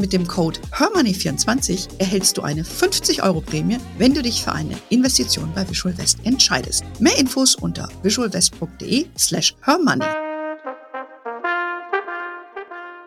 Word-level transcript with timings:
Mit 0.00 0.14
dem 0.14 0.26
Code 0.26 0.58
HERMONEY24 0.72 1.98
erhältst 1.98 2.38
du 2.38 2.42
eine 2.42 2.64
50 2.64 3.22
Euro 3.22 3.42
Prämie, 3.42 3.76
wenn 3.98 4.14
du 4.14 4.22
dich 4.22 4.42
für 4.42 4.52
eine 4.52 4.74
Investition 4.88 5.52
bei 5.54 5.68
Visual 5.68 5.98
West 5.98 6.20
entscheidest. 6.24 6.84
Mehr 7.00 7.18
Infos 7.18 7.54
unter 7.54 7.86
visualwest.de 8.02 9.08
slash 9.18 9.54
hermoney. 9.60 10.06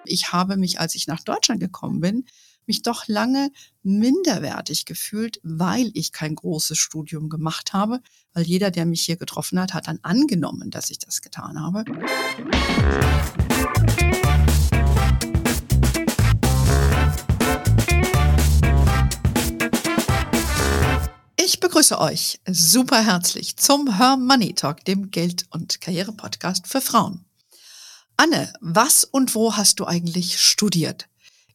Ich 0.06 0.34
habe 0.34 0.56
mich, 0.56 0.80
als 0.80 0.94
ich 0.94 1.08
nach 1.08 1.24
Deutschland 1.24 1.60
gekommen 1.60 2.00
bin, 2.00 2.26
mich 2.68 2.84
doch 2.84 3.08
lange 3.08 3.50
minderwertig 3.82 4.86
gefühlt, 4.86 5.40
weil 5.42 5.90
ich 5.96 6.12
kein 6.12 6.36
großes 6.36 6.78
Studium 6.78 7.28
gemacht 7.28 7.74
habe, 7.74 8.02
weil 8.34 8.44
jeder, 8.44 8.70
der 8.70 8.86
mich 8.86 9.02
hier 9.02 9.18
getroffen 9.18 9.60
hat, 9.60 9.74
hat 9.74 9.88
dann 9.88 9.98
angenommen, 10.04 10.70
dass 10.70 10.92
ich 10.92 11.00
das 11.00 11.24
getan 11.24 11.60
habe. 11.60 11.86
Ich 21.54 21.60
begrüße 21.60 22.00
euch 22.00 22.40
super 22.50 23.06
herzlich 23.06 23.58
zum 23.58 24.00
Her 24.00 24.18
Money 24.18 24.56
Talk, 24.56 24.84
dem 24.86 25.12
Geld- 25.12 25.46
und 25.52 25.80
Karriere-Podcast 25.82 26.66
für 26.66 26.82
Frauen. 26.82 27.26
Anne, 28.18 28.52
was 28.60 29.04
und 29.04 29.36
wo 29.36 29.56
hast 29.56 29.80
du 29.80 29.86
eigentlich 29.86 30.42
studiert? 30.42 31.08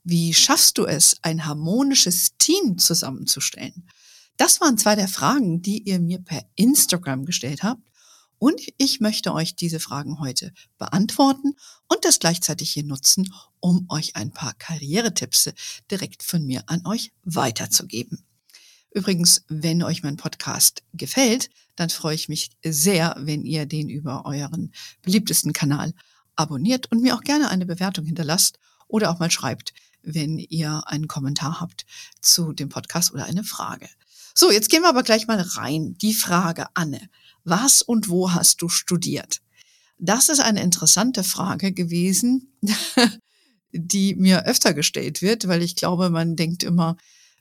Wie 0.05 0.34
schaffst 0.34 0.78
du 0.78 0.86
es, 0.86 1.16
ein 1.22 1.46
harmonisches 1.46 2.36
Team 2.38 2.78
zusammenzustellen? 2.78 3.88
Das 4.36 4.60
waren 4.60 4.78
zwei 4.78 4.94
der 4.94 5.08
Fragen, 5.08 5.62
die 5.62 5.82
ihr 5.82 5.98
mir 5.98 6.20
per 6.20 6.44
Instagram 6.55 7.24
gestellt 7.24 7.64
habt. 7.64 7.83
Und 8.38 8.60
ich 8.77 9.00
möchte 9.00 9.34
euch 9.34 9.56
diese 9.56 9.80
Fragen 9.80 10.20
heute 10.20 10.52
beantworten 10.78 11.56
und 11.88 12.05
das 12.05 12.20
gleichzeitig 12.20 12.70
hier 12.70 12.84
nutzen, 12.84 13.34
um 13.58 13.86
euch 13.88 14.14
ein 14.14 14.30
paar 14.30 14.55
Karrieretipps 14.55 15.50
direkt 15.90 16.22
von 16.22 16.46
mir 16.46 16.62
an 16.68 16.86
euch 16.86 17.10
weiterzugeben. 17.24 18.27
Übrigens, 18.92 19.44
wenn 19.48 19.83
euch 19.83 20.03
mein 20.03 20.17
Podcast 20.17 20.83
gefällt, 20.94 21.50
dann 21.77 21.91
freue 21.91 22.14
ich 22.14 22.28
mich 22.28 22.50
sehr, 22.64 23.14
wenn 23.19 23.45
ihr 23.45 23.67
den 23.67 23.89
über 23.89 24.25
euren 24.25 24.72
beliebtesten 25.03 25.53
Kanal 25.53 25.92
abonniert 26.36 26.91
und 26.91 27.03
mir 27.03 27.14
auch 27.14 27.22
gerne 27.22 27.50
eine 27.50 27.67
Bewertung 27.67 28.06
hinterlasst 28.06 28.58
oder 28.86 29.11
auch 29.11 29.19
mal 29.19 29.30
schreibt, 29.30 29.75
wenn 30.03 30.39
ihr 30.39 30.83
einen 30.86 31.08
Kommentar 31.08 31.61
habt 31.61 31.84
zu 32.20 32.53
dem 32.53 32.69
Podcast 32.69 33.12
oder 33.12 33.25
eine 33.25 33.45
Frage. 33.45 33.89
So, 34.34 34.50
jetzt 34.50 34.70
gehen 34.70 34.83
wir 34.83 34.89
aber 34.89 35.02
gleich 35.02 35.27
mal 35.27 35.41
rein. 35.41 35.97
Die 35.98 36.14
Frage, 36.14 36.67
Anne, 36.75 37.11
was 37.45 37.83
und 37.83 38.08
wo 38.08 38.33
hast 38.33 38.62
du 38.62 38.69
studiert? 38.69 39.41
Das 39.98 40.28
ist 40.28 40.41
eine 40.41 40.62
interessante 40.62 41.25
Frage 41.25 41.73
gewesen, 41.73 42.56
die 43.73 44.14
mir 44.14 44.47
öfter 44.47 44.75
gestellt 44.75 45.23
wird, 45.23 45.48
weil 45.48 45.62
ich 45.62 45.75
glaube, 45.75 46.08
man 46.08 46.36
denkt 46.36 46.62
immer, 46.62 46.97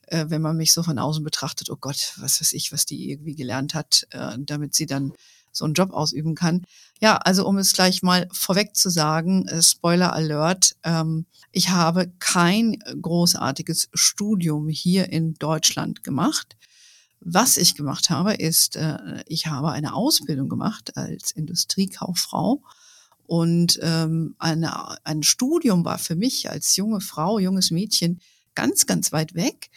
äh, 0.07 0.25
wenn 0.29 0.41
man 0.41 0.57
mich 0.57 0.73
so 0.73 0.83
von 0.83 0.99
außen 0.99 1.23
betrachtet, 1.23 1.69
oh 1.69 1.77
Gott, 1.79 2.13
was 2.17 2.41
weiß 2.41 2.53
ich, 2.53 2.71
was 2.71 2.85
die 2.85 3.09
irgendwie 3.09 3.35
gelernt 3.35 3.73
hat, 3.73 4.07
äh, 4.11 4.37
damit 4.39 4.75
sie 4.75 4.85
dann 4.85 5.13
so 5.51 5.65
einen 5.65 5.73
Job 5.73 5.91
ausüben 5.91 6.35
kann. 6.35 6.63
Ja, 7.01 7.17
also 7.17 7.45
um 7.45 7.57
es 7.57 7.73
gleich 7.73 8.03
mal 8.03 8.27
vorweg 8.31 8.75
zu 8.75 8.89
sagen, 8.89 9.47
äh, 9.47 9.61
Spoiler 9.61 10.13
Alert, 10.13 10.75
ähm, 10.83 11.25
ich 11.51 11.69
habe 11.69 12.11
kein 12.19 12.79
großartiges 13.01 13.89
Studium 13.93 14.67
hier 14.69 15.11
in 15.11 15.33
Deutschland 15.35 16.03
gemacht. 16.03 16.55
Was 17.19 17.57
ich 17.57 17.75
gemacht 17.75 18.09
habe, 18.09 18.35
ist, 18.35 18.75
äh, 18.75 19.23
ich 19.25 19.47
habe 19.47 19.71
eine 19.71 19.93
Ausbildung 19.93 20.49
gemacht 20.49 20.95
als 20.95 21.31
Industriekauffrau. 21.31 22.61
Und 23.25 23.79
ähm, 23.81 24.35
eine, 24.39 25.03
ein 25.05 25.23
Studium 25.23 25.83
war 25.83 25.97
für 25.97 26.15
mich 26.15 26.49
als 26.49 26.75
junge 26.77 27.01
Frau, 27.01 27.39
junges 27.39 27.71
Mädchen 27.71 28.21
ganz, 28.55 28.85
ganz 28.85 29.11
weit 29.11 29.35
weg. 29.35 29.69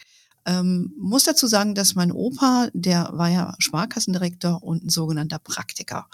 Ähm, 0.45 0.93
muss 0.97 1.23
dazu 1.23 1.47
sagen, 1.47 1.75
dass 1.75 1.95
mein 1.95 2.11
Opa, 2.11 2.69
der 2.73 3.09
war 3.13 3.29
ja 3.29 3.55
Sparkassendirektor 3.59 4.63
und 4.63 4.83
ein 4.83 4.89
sogenannter 4.89 5.39
Praktiker. 5.39 6.07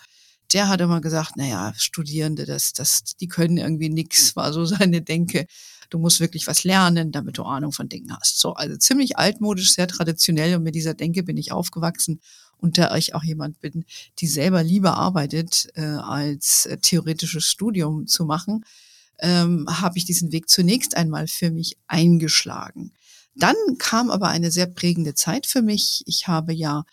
Der 0.53 0.69
hat 0.69 0.81
immer 0.81 1.01
gesagt, 1.01 1.37
naja, 1.37 1.73
Studierende, 1.77 2.45
das, 2.45 2.73
das, 2.73 3.03
die 3.19 3.27
können 3.27 3.57
irgendwie 3.57 3.89
nichts, 3.89 4.35
war 4.35 4.53
so 4.53 4.65
seine 4.65 5.01
Denke. 5.01 5.45
Du 5.89 5.99
musst 5.99 6.19
wirklich 6.19 6.47
was 6.47 6.63
lernen, 6.63 7.11
damit 7.11 7.37
du 7.37 7.43
Ahnung 7.43 7.71
von 7.71 7.87
Dingen 7.87 8.15
hast. 8.17 8.39
So, 8.39 8.53
also 8.53 8.75
ziemlich 8.75 9.17
altmodisch, 9.17 9.73
sehr 9.73 9.87
traditionell 9.87 10.55
und 10.55 10.63
mit 10.63 10.75
dieser 10.75 10.93
Denke 10.93 11.23
bin 11.23 11.37
ich 11.37 11.51
aufgewachsen 11.51 12.19
und 12.57 12.77
da 12.77 12.95
ich 12.95 13.15
auch 13.15 13.23
jemand 13.23 13.59
bin, 13.61 13.85
die 14.19 14.27
selber 14.27 14.63
lieber 14.63 14.97
arbeitet, 14.97 15.69
äh, 15.75 15.81
als 15.83 16.65
äh, 16.65 16.77
theoretisches 16.77 17.45
Studium 17.45 18.07
zu 18.07 18.25
machen, 18.25 18.65
ähm, 19.19 19.67
habe 19.69 19.97
ich 19.97 20.05
diesen 20.05 20.31
Weg 20.31 20.49
zunächst 20.49 20.97
einmal 20.97 21.27
für 21.27 21.51
mich 21.51 21.77
eingeschlagen. 21.87 22.91
Dann 23.37 23.55
kam 23.77 24.09
aber 24.09 24.29
eine 24.29 24.51
sehr 24.51 24.65
prägende 24.65 25.13
Zeit 25.13 25.45
für 25.45 25.61
mich. 25.61 26.01
Ich 26.05 26.27
habe 26.27 26.53
ja, 26.53 26.85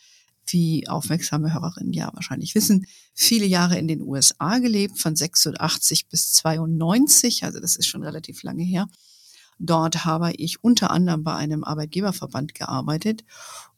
wie 0.46 0.86
aufmerksame 0.88 1.54
Hörerinnen 1.54 1.92
ja 1.92 2.10
wahrscheinlich 2.12 2.54
wissen, 2.54 2.86
viele 3.14 3.46
Jahre 3.46 3.78
in 3.78 3.88
den 3.88 4.02
USA 4.02 4.58
gelebt, 4.58 4.98
von 4.98 5.16
86 5.16 6.08
bis 6.08 6.32
92, 6.34 7.44
also 7.44 7.60
das 7.60 7.76
ist 7.76 7.86
schon 7.86 8.02
relativ 8.02 8.42
lange 8.42 8.62
her. 8.62 8.88
Dort 9.58 10.04
habe 10.04 10.32
ich 10.32 10.62
unter 10.62 10.90
anderem 10.90 11.24
bei 11.24 11.34
einem 11.34 11.64
Arbeitgeberverband 11.64 12.54
gearbeitet 12.54 13.24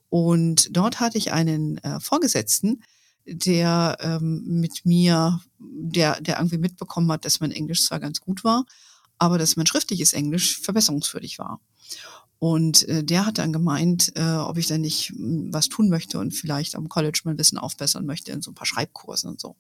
und 0.09 0.77
dort 0.77 0.99
hatte 0.99 1.19
ich 1.19 1.33
einen 1.33 1.79
äh, 1.79 2.01
Vorgesetzten, 2.01 2.83
der 3.27 3.97
ähm, 4.01 4.43
mit 4.61 4.87
mir, 4.87 5.41
der, 5.59 6.21
der 6.21 6.39
irgendwie 6.39 6.59
mitbekommen 6.59 7.11
hat, 7.13 7.25
dass 7.25 7.41
mein 7.41 7.51
Englisch 7.53 7.85
zwar 7.85 8.01
ganz 8.01 8.21
gut 8.21 8.43
war, 8.43 8.65
aber 9.19 9.39
dass 9.39 9.57
mein 9.57 9.67
schriftliches 9.67 10.13
Englisch 10.13 10.61
verbesserungswürdig 10.61 11.39
war. 11.39 11.61
Und 12.39 12.87
äh, 12.89 13.03
der 13.03 13.27
hat 13.27 13.39
dann 13.39 13.53
gemeint, 13.53 14.13
äh, 14.15 14.37
ob 14.37 14.59
ich 14.59 14.67
dann 14.67 14.83
nicht 14.83 15.11
hm, 15.11 15.53
was 15.53 15.69
tun 15.69 15.89
möchte 15.89 16.19
und 16.19 16.33
vielleicht 16.33 16.77
am 16.77 16.89
College 16.89 17.21
mein 17.25 17.39
Wissen 17.39 17.59
aufbessern 17.59 18.07
möchte 18.07 18.33
in 18.33 18.43
so 18.43 18.51
ein 18.51 18.55
paar 18.55 18.67
Schreibkursen 18.67 19.31
und 19.31 19.41
so. 19.41 19.57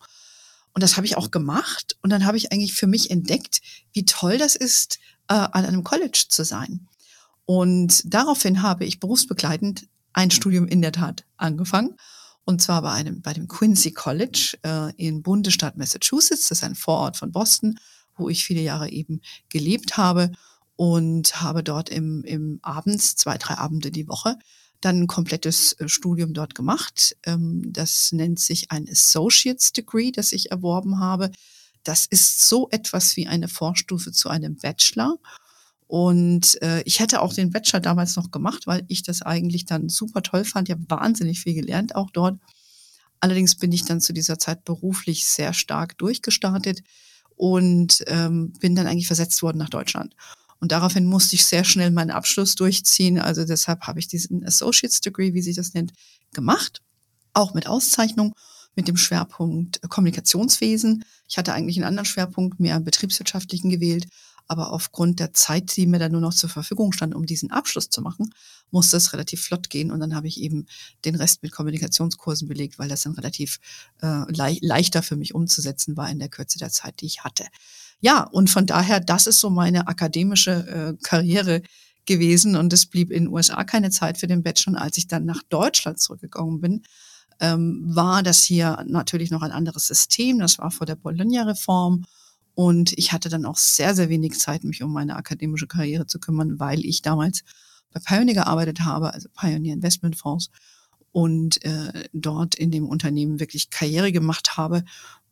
Und 0.74 0.82
das 0.82 0.96
habe 0.96 1.06
ich 1.06 1.16
auch 1.16 1.30
gemacht. 1.30 1.96
Und 2.02 2.10
dann 2.10 2.26
habe 2.26 2.36
ich 2.36 2.52
eigentlich 2.52 2.74
für 2.74 2.86
mich 2.86 3.10
entdeckt, 3.10 3.60
wie 3.92 4.04
toll 4.04 4.36
das 4.36 4.56
ist, 4.56 4.98
äh, 5.28 5.34
an 5.34 5.64
einem 5.64 5.84
College 5.84 6.26
zu 6.28 6.44
sein. 6.44 6.86
Und 7.46 8.02
daraufhin 8.12 8.60
habe 8.60 8.84
ich 8.84 9.00
berufsbegleitend 9.00 9.88
ein 10.12 10.30
Studium 10.30 10.66
in 10.66 10.82
der 10.82 10.92
Tat 10.92 11.24
angefangen. 11.38 11.96
Und 12.44 12.60
zwar 12.60 12.82
bei 12.82 12.92
einem, 12.92 13.22
bei 13.22 13.32
dem 13.32 13.48
Quincy 13.48 13.92
College 13.92 14.58
äh, 14.62 14.92
in 14.96 15.22
Bundesstaat 15.22 15.76
Massachusetts. 15.78 16.48
Das 16.48 16.58
ist 16.58 16.64
ein 16.64 16.74
Vorort 16.74 17.16
von 17.16 17.32
Boston, 17.32 17.78
wo 18.16 18.28
ich 18.28 18.44
viele 18.44 18.60
Jahre 18.60 18.90
eben 18.90 19.22
gelebt 19.48 19.96
habe 19.96 20.30
und 20.76 21.40
habe 21.40 21.64
dort 21.64 21.88
im, 21.88 22.22
im 22.24 22.58
abends, 22.62 23.16
zwei, 23.16 23.38
drei 23.38 23.54
Abende 23.54 23.90
die 23.90 24.08
Woche, 24.08 24.38
dann 24.80 25.02
ein 25.02 25.06
komplettes 25.06 25.72
äh, 25.74 25.88
Studium 25.88 26.34
dort 26.34 26.54
gemacht. 26.54 27.16
Ähm, 27.24 27.72
das 27.72 28.12
nennt 28.12 28.38
sich 28.38 28.70
ein 28.70 28.88
Associate's 28.88 29.72
Degree, 29.72 30.12
das 30.12 30.32
ich 30.32 30.50
erworben 30.50 31.00
habe. 31.00 31.30
Das 31.82 32.06
ist 32.06 32.46
so 32.48 32.68
etwas 32.70 33.16
wie 33.16 33.26
eine 33.26 33.48
Vorstufe 33.48 34.12
zu 34.12 34.28
einem 34.28 34.56
Bachelor. 34.56 35.18
Und 35.86 36.60
äh, 36.62 36.82
ich 36.82 37.00
hätte 37.00 37.22
auch 37.22 37.32
den 37.32 37.50
Bachelor 37.50 37.80
damals 37.80 38.16
noch 38.16 38.30
gemacht, 38.30 38.66
weil 38.66 38.84
ich 38.88 39.02
das 39.02 39.22
eigentlich 39.22 39.66
dann 39.66 39.88
super 39.88 40.22
toll 40.22 40.44
fand. 40.44 40.68
Ich 40.68 40.74
habe 40.74 40.84
wahnsinnig 40.88 41.40
viel 41.40 41.54
gelernt 41.54 41.94
auch 41.94 42.10
dort. 42.10 42.38
Allerdings 43.20 43.54
bin 43.54 43.72
ich 43.72 43.84
dann 43.84 44.00
zu 44.00 44.12
dieser 44.12 44.38
Zeit 44.38 44.64
beruflich 44.64 45.26
sehr 45.26 45.52
stark 45.52 45.96
durchgestartet 45.98 46.82
und 47.36 48.04
ähm, 48.08 48.52
bin 48.60 48.74
dann 48.74 48.86
eigentlich 48.86 49.06
versetzt 49.06 49.42
worden 49.42 49.58
nach 49.58 49.70
Deutschland. 49.70 50.14
Und 50.60 50.72
daraufhin 50.72 51.06
musste 51.06 51.36
ich 51.36 51.44
sehr 51.44 51.64
schnell 51.64 51.90
meinen 51.90 52.10
Abschluss 52.10 52.54
durchziehen. 52.54 53.18
Also 53.18 53.44
deshalb 53.44 53.82
habe 53.82 53.98
ich 53.98 54.08
diesen 54.08 54.44
Associate's 54.44 55.00
Degree, 55.00 55.34
wie 55.34 55.42
sich 55.42 55.56
das 55.56 55.74
nennt, 55.74 55.92
gemacht. 56.32 56.82
Auch 57.34 57.54
mit 57.54 57.66
Auszeichnung, 57.66 58.34
mit 58.74 58.88
dem 58.88 58.96
Schwerpunkt 58.96 59.80
Kommunikationswesen. 59.88 61.04
Ich 61.28 61.38
hatte 61.38 61.52
eigentlich 61.52 61.76
einen 61.76 61.86
anderen 61.86 62.06
Schwerpunkt, 62.06 62.60
mehr 62.60 62.80
betriebswirtschaftlichen 62.80 63.70
gewählt. 63.70 64.06
Aber 64.48 64.72
aufgrund 64.72 65.18
der 65.18 65.32
Zeit, 65.32 65.76
die 65.76 65.88
mir 65.88 65.98
dann 65.98 66.12
nur 66.12 66.20
noch 66.20 66.32
zur 66.32 66.48
Verfügung 66.48 66.92
stand, 66.92 67.16
um 67.16 67.26
diesen 67.26 67.50
Abschluss 67.50 67.90
zu 67.90 68.00
machen, 68.00 68.32
musste 68.70 68.96
es 68.96 69.12
relativ 69.12 69.42
flott 69.42 69.70
gehen. 69.70 69.90
Und 69.90 69.98
dann 69.98 70.14
habe 70.14 70.28
ich 70.28 70.40
eben 70.40 70.66
den 71.04 71.16
Rest 71.16 71.42
mit 71.42 71.50
Kommunikationskursen 71.50 72.46
belegt, 72.46 72.78
weil 72.78 72.88
das 72.88 73.02
dann 73.02 73.14
relativ 73.14 73.58
äh, 74.02 74.22
le 74.30 74.56
leichter 74.60 75.02
für 75.02 75.16
mich 75.16 75.34
umzusetzen 75.34 75.96
war 75.96 76.08
in 76.10 76.20
der 76.20 76.28
Kürze 76.28 76.58
der 76.58 76.70
Zeit, 76.70 77.00
die 77.00 77.06
ich 77.06 77.24
hatte 77.24 77.44
ja, 78.00 78.22
und 78.22 78.50
von 78.50 78.66
daher, 78.66 79.00
das 79.00 79.26
ist 79.26 79.40
so 79.40 79.50
meine 79.50 79.88
akademische 79.88 80.96
äh, 80.96 81.02
Karriere 81.02 81.62
gewesen 82.04 82.56
und 82.56 82.72
es 82.72 82.86
blieb 82.86 83.10
in 83.10 83.24
den 83.24 83.32
USA 83.32 83.64
keine 83.64 83.90
Zeit 83.90 84.18
für 84.18 84.26
den 84.26 84.42
Bachelor. 84.42 84.74
Und 84.74 84.78
als 84.78 84.96
ich 84.96 85.08
dann 85.08 85.24
nach 85.24 85.42
Deutschland 85.48 86.00
zurückgekommen 86.00 86.60
bin, 86.60 86.82
ähm, 87.40 87.82
war 87.84 88.22
das 88.22 88.42
hier 88.42 88.84
natürlich 88.86 89.30
noch 89.30 89.42
ein 89.42 89.50
anderes 89.50 89.86
System. 89.86 90.38
Das 90.38 90.58
war 90.58 90.70
vor 90.70 90.86
der 90.86 90.96
Bologna-Reform. 90.96 92.04
Und 92.54 92.92
ich 92.96 93.12
hatte 93.12 93.28
dann 93.28 93.44
auch 93.44 93.58
sehr, 93.58 93.94
sehr 93.94 94.08
wenig 94.08 94.38
Zeit, 94.38 94.64
mich 94.64 94.82
um 94.82 94.92
meine 94.92 95.16
akademische 95.16 95.66
Karriere 95.66 96.06
zu 96.06 96.18
kümmern, 96.18 96.58
weil 96.58 96.84
ich 96.86 97.02
damals 97.02 97.42
bei 97.92 98.00
Pioneer 98.00 98.34
gearbeitet 98.34 98.80
habe, 98.80 99.12
also 99.12 99.28
Pioneer 99.38 99.74
Investment 99.74 100.16
Fonds, 100.16 100.50
und 101.12 101.62
äh, 101.64 102.08
dort 102.12 102.54
in 102.54 102.70
dem 102.70 102.86
Unternehmen 102.86 103.40
wirklich 103.40 103.70
Karriere 103.70 104.12
gemacht 104.12 104.56
habe. 104.56 104.84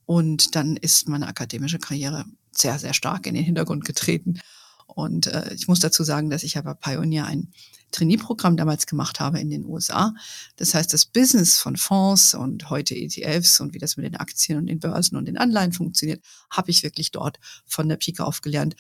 Und 0.06 0.54
dann 0.54 0.76
ist 0.76 1.08
meine 1.08 1.26
akademische 1.26 1.78
Karriere 1.78 2.24
sehr, 2.52 2.78
sehr 2.78 2.94
stark 2.94 3.26
in 3.26 3.34
den 3.34 3.44
Hintergrund 3.44 3.84
getreten. 3.84 4.40
Und 4.86 5.26
äh, 5.26 5.52
ich 5.54 5.68
muss 5.68 5.80
dazu 5.80 6.04
sagen, 6.04 6.30
dass 6.30 6.42
ich 6.42 6.54
ja 6.54 6.62
bei 6.62 6.74
Pioneer 6.74 7.26
ein 7.26 7.52
Trainee-Programm 7.90 8.56
damals 8.56 8.86
gemacht 8.86 9.20
habe 9.20 9.40
in 9.40 9.50
den 9.50 9.64
USA. 9.64 10.14
Das 10.56 10.74
heißt, 10.74 10.92
das 10.92 11.06
Business 11.06 11.58
von 11.58 11.76
Fonds 11.76 12.34
und 12.34 12.70
heute 12.70 12.94
ETFs 12.94 13.60
und 13.60 13.72
wie 13.72 13.78
das 13.78 13.96
mit 13.96 14.04
den 14.04 14.16
Aktien 14.16 14.58
und 14.58 14.66
den 14.66 14.80
Börsen 14.80 15.16
und 15.16 15.26
den 15.26 15.38
Anleihen 15.38 15.72
funktioniert, 15.72 16.22
habe 16.50 16.70
ich 16.70 16.82
wirklich 16.82 17.12
dort 17.12 17.38
von 17.66 17.88
der 17.88 17.96
Pike 17.96 18.24
auf 18.24 18.40
gelernt, 18.40 18.74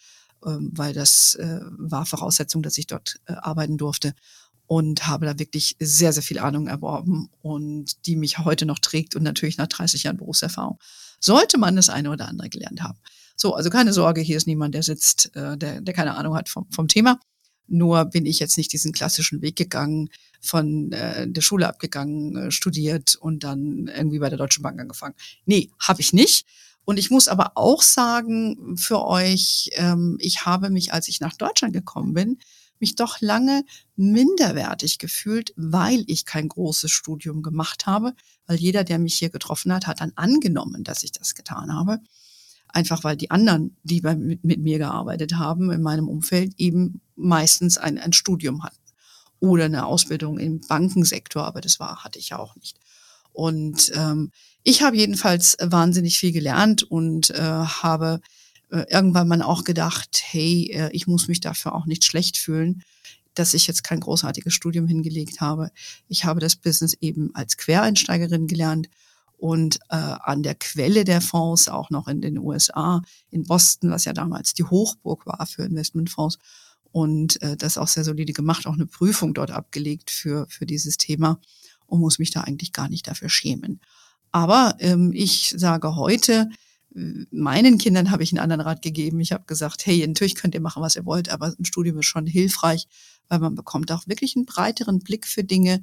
ähm, 0.44 0.70
weil 0.74 0.92
das 0.92 1.36
äh, 1.36 1.60
war 1.70 2.06
Voraussetzung, 2.06 2.62
dass 2.62 2.76
ich 2.76 2.86
dort 2.86 3.20
äh, 3.26 3.34
arbeiten 3.34 3.78
durfte 3.78 4.14
und 4.66 5.06
habe 5.06 5.26
da 5.26 5.38
wirklich 5.38 5.76
sehr, 5.78 6.12
sehr 6.12 6.22
viel 6.22 6.38
Ahnung 6.38 6.66
erworben 6.66 7.28
und 7.42 8.06
die 8.06 8.16
mich 8.16 8.38
heute 8.38 8.66
noch 8.66 8.78
trägt 8.78 9.16
und 9.16 9.22
natürlich 9.22 9.58
nach 9.58 9.66
30 9.66 10.04
Jahren 10.04 10.16
Berufserfahrung 10.16 10.78
sollte 11.20 11.58
man 11.58 11.76
das 11.76 11.88
eine 11.88 12.10
oder 12.10 12.28
andere 12.28 12.48
gelernt 12.50 12.82
haben. 12.82 12.98
So, 13.36 13.54
also 13.54 13.70
keine 13.70 13.92
Sorge, 13.92 14.20
hier 14.20 14.36
ist 14.36 14.46
niemand, 14.46 14.74
der 14.74 14.82
sitzt, 14.82 15.34
äh, 15.34 15.56
der, 15.56 15.80
der 15.80 15.94
keine 15.94 16.16
Ahnung 16.16 16.36
hat 16.36 16.48
vom, 16.48 16.66
vom 16.70 16.88
Thema. 16.88 17.18
Nur 17.66 18.04
bin 18.04 18.26
ich 18.26 18.38
jetzt 18.38 18.58
nicht 18.58 18.72
diesen 18.72 18.92
klassischen 18.92 19.40
Weg 19.40 19.56
gegangen, 19.56 20.10
von 20.40 20.92
äh, 20.92 21.26
der 21.26 21.40
Schule 21.40 21.66
abgegangen, 21.66 22.36
äh, 22.36 22.50
studiert 22.50 23.16
und 23.16 23.42
dann 23.42 23.90
irgendwie 23.94 24.18
bei 24.18 24.28
der 24.28 24.38
Deutschen 24.38 24.62
Bank 24.62 24.78
angefangen. 24.78 25.14
Nee, 25.46 25.70
habe 25.80 26.02
ich 26.02 26.12
nicht. 26.12 26.46
Und 26.84 26.98
ich 26.98 27.10
muss 27.10 27.28
aber 27.28 27.52
auch 27.54 27.82
sagen 27.82 28.76
für 28.76 29.02
euch, 29.02 29.70
ähm, 29.76 30.18
ich 30.20 30.44
habe 30.44 30.68
mich, 30.68 30.92
als 30.92 31.08
ich 31.08 31.20
nach 31.20 31.34
Deutschland 31.34 31.72
gekommen 31.72 32.12
bin, 32.12 32.38
mich 32.84 32.96
doch 32.96 33.20
lange 33.22 33.64
minderwertig 33.96 34.98
gefühlt, 34.98 35.54
weil 35.56 36.04
ich 36.06 36.26
kein 36.26 36.48
großes 36.48 36.90
Studium 36.90 37.42
gemacht 37.42 37.86
habe, 37.86 38.12
weil 38.46 38.58
jeder, 38.58 38.84
der 38.84 38.98
mich 38.98 39.14
hier 39.14 39.30
getroffen 39.30 39.72
hat, 39.72 39.86
hat 39.86 40.02
dann 40.02 40.12
angenommen, 40.16 40.84
dass 40.84 41.02
ich 41.02 41.12
das 41.12 41.34
getan 41.34 41.72
habe 41.72 42.00
einfach 42.74 43.04
weil 43.04 43.16
die 43.16 43.30
anderen, 43.30 43.76
die 43.84 44.00
bei, 44.00 44.16
mit, 44.16 44.42
mit, 44.44 44.60
mir 44.60 44.78
gearbeitet 44.78 45.36
haben, 45.36 45.70
in 45.70 45.80
meinem 45.80 46.08
Umfeld 46.08 46.54
eben 46.58 47.00
meistens 47.14 47.78
ein, 47.78 47.98
ein 47.98 48.12
Studium 48.12 48.64
hatten 48.64 48.76
oder 49.38 49.66
eine 49.66 49.86
Ausbildung 49.86 50.38
im 50.38 50.60
Bankensektor, 50.60 51.44
aber 51.44 51.60
das 51.60 51.78
war, 51.78 52.02
hatte 52.02 52.18
ich 52.18 52.30
ja 52.30 52.38
auch 52.38 52.56
nicht. 52.56 52.78
Und 53.32 53.92
ähm, 53.94 54.32
ich 54.64 54.82
habe 54.82 54.96
jedenfalls 54.96 55.56
wahnsinnig 55.60 56.18
viel 56.18 56.32
gelernt 56.32 56.82
und 56.82 57.30
äh, 57.30 57.40
habe 57.40 58.20
äh, 58.70 58.84
irgendwann 58.90 59.28
mal 59.28 59.42
auch 59.42 59.64
gedacht, 59.64 60.22
hey, 60.22 60.70
äh, 60.72 60.90
ich 60.92 61.06
muss 61.06 61.28
mich 61.28 61.40
dafür 61.40 61.74
auch 61.74 61.86
nicht 61.86 62.04
schlecht 62.04 62.38
fühlen, 62.38 62.82
dass 63.34 63.54
ich 63.54 63.66
jetzt 63.66 63.84
kein 63.84 64.00
großartiges 64.00 64.54
Studium 64.54 64.86
hingelegt 64.86 65.40
habe. 65.40 65.70
Ich 66.08 66.24
habe 66.24 66.40
das 66.40 66.56
Business 66.56 66.94
eben 67.00 67.34
als 67.34 67.56
Quereinsteigerin 67.56 68.46
gelernt 68.46 68.88
und 69.36 69.78
äh, 69.90 69.96
an 69.96 70.42
der 70.42 70.54
Quelle 70.54 71.04
der 71.04 71.20
Fonds, 71.20 71.68
auch 71.68 71.90
noch 71.90 72.08
in 72.08 72.20
den 72.20 72.38
USA, 72.38 73.02
in 73.30 73.44
Boston, 73.44 73.90
was 73.90 74.04
ja 74.04 74.12
damals 74.12 74.54
die 74.54 74.64
Hochburg 74.64 75.26
war 75.26 75.46
für 75.46 75.64
Investmentfonds. 75.64 76.38
Und 76.92 77.42
äh, 77.42 77.56
das 77.56 77.76
auch 77.76 77.88
sehr 77.88 78.04
solide 78.04 78.32
gemacht, 78.32 78.66
auch 78.66 78.74
eine 78.74 78.86
Prüfung 78.86 79.34
dort 79.34 79.50
abgelegt 79.50 80.10
für, 80.10 80.46
für 80.48 80.64
dieses 80.64 80.96
Thema 80.96 81.40
und 81.86 82.00
muss 82.00 82.20
mich 82.20 82.30
da 82.30 82.42
eigentlich 82.42 82.72
gar 82.72 82.88
nicht 82.88 83.08
dafür 83.08 83.28
schämen. 83.28 83.80
Aber 84.30 84.76
ähm, 84.78 85.12
ich 85.12 85.54
sage 85.56 85.96
heute, 85.96 86.48
meinen 86.94 87.78
Kindern 87.78 88.10
habe 88.10 88.22
ich 88.22 88.32
einen 88.32 88.38
anderen 88.38 88.60
Rat 88.60 88.82
gegeben. 88.82 89.20
Ich 89.20 89.32
habe 89.32 89.44
gesagt, 89.46 89.84
hey, 89.84 90.06
natürlich 90.06 90.36
könnt 90.36 90.54
ihr 90.54 90.60
machen, 90.60 90.82
was 90.82 90.96
ihr 90.96 91.04
wollt, 91.04 91.28
aber 91.28 91.54
ein 91.58 91.64
Studium 91.64 91.98
ist 91.98 92.06
schon 92.06 92.26
hilfreich, 92.26 92.86
weil 93.28 93.40
man 93.40 93.54
bekommt 93.54 93.90
auch 93.90 94.06
wirklich 94.06 94.36
einen 94.36 94.46
breiteren 94.46 95.00
Blick 95.00 95.26
für 95.26 95.42
Dinge, 95.42 95.82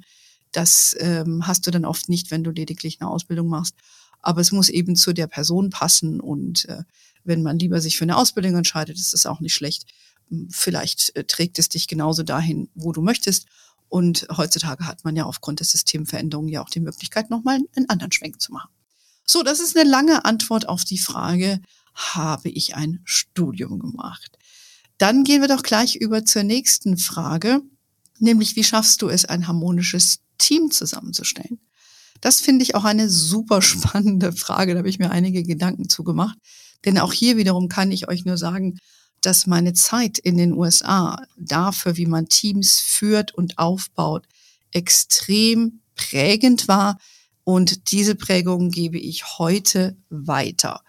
das 0.52 0.94
ähm, 1.00 1.46
hast 1.46 1.66
du 1.66 1.70
dann 1.70 1.86
oft 1.86 2.08
nicht, 2.08 2.30
wenn 2.30 2.44
du 2.44 2.50
lediglich 2.50 3.00
eine 3.00 3.10
Ausbildung 3.10 3.48
machst. 3.48 3.74
Aber 4.20 4.40
es 4.40 4.52
muss 4.52 4.68
eben 4.68 4.94
zu 4.94 5.12
der 5.12 5.26
Person 5.26 5.70
passen. 5.70 6.20
Und 6.20 6.66
äh, 6.68 6.84
wenn 7.24 7.42
man 7.42 7.58
lieber 7.58 7.80
sich 7.80 7.96
für 7.96 8.04
eine 8.04 8.16
Ausbildung 8.16 8.54
entscheidet, 8.56 8.98
ist 8.98 9.14
das 9.14 9.26
auch 9.26 9.40
nicht 9.40 9.54
schlecht. 9.54 9.86
Hm, 10.28 10.48
vielleicht 10.50 11.16
äh, 11.16 11.24
trägt 11.24 11.58
es 11.58 11.70
dich 11.70 11.88
genauso 11.88 12.22
dahin, 12.22 12.68
wo 12.74 12.92
du 12.92 13.00
möchtest. 13.00 13.46
Und 13.88 14.26
heutzutage 14.36 14.86
hat 14.86 15.04
man 15.04 15.16
ja 15.16 15.24
aufgrund 15.24 15.60
der 15.60 15.66
Systemveränderungen 15.66 16.50
ja 16.50 16.62
auch 16.62 16.70
die 16.70 16.80
Möglichkeit, 16.80 17.30
nochmal 17.30 17.58
einen 17.74 17.88
anderen 17.88 18.12
Schwenk 18.12 18.40
zu 18.40 18.52
machen. 18.52 18.70
So, 19.24 19.42
das 19.42 19.60
ist 19.60 19.76
eine 19.76 19.88
lange 19.88 20.24
Antwort 20.24 20.68
auf 20.68 20.84
die 20.84 20.98
Frage, 20.98 21.60
habe 21.94 22.48
ich 22.48 22.74
ein 22.74 23.00
Studium 23.04 23.78
gemacht? 23.78 24.38
Dann 24.98 25.24
gehen 25.24 25.40
wir 25.40 25.48
doch 25.48 25.62
gleich 25.62 25.96
über 25.96 26.24
zur 26.24 26.42
nächsten 26.42 26.96
Frage, 26.96 27.62
nämlich 28.18 28.56
wie 28.56 28.64
schaffst 28.64 29.02
du 29.02 29.08
es, 29.08 29.24
ein 29.24 29.48
harmonisches 29.48 30.20
Team 30.38 30.70
zusammenzustellen? 30.70 31.60
Das 32.20 32.40
finde 32.40 32.62
ich 32.62 32.74
auch 32.74 32.84
eine 32.84 33.08
super 33.10 33.60
spannende 33.62 34.32
Frage. 34.32 34.72
Da 34.72 34.78
habe 34.78 34.88
ich 34.88 34.98
mir 34.98 35.10
einige 35.10 35.42
Gedanken 35.42 35.88
zugemacht. 35.88 36.38
Denn 36.84 36.98
auch 36.98 37.12
hier 37.12 37.36
wiederum 37.36 37.68
kann 37.68 37.92
ich 37.92 38.08
euch 38.08 38.24
nur 38.24 38.38
sagen, 38.38 38.78
dass 39.20 39.46
meine 39.46 39.72
Zeit 39.72 40.18
in 40.18 40.36
den 40.36 40.52
USA 40.52 41.22
dafür, 41.36 41.96
wie 41.96 42.06
man 42.06 42.28
Teams 42.28 42.80
führt 42.80 43.32
und 43.34 43.58
aufbaut, 43.58 44.26
extrem 44.72 45.80
prägend 45.94 46.66
war. 46.66 46.98
Und 47.44 47.90
diese 47.90 48.14
Prägung 48.14 48.70
gebe 48.70 48.98
ich 48.98 49.38
heute 49.38 49.96
weiter. 50.10 50.82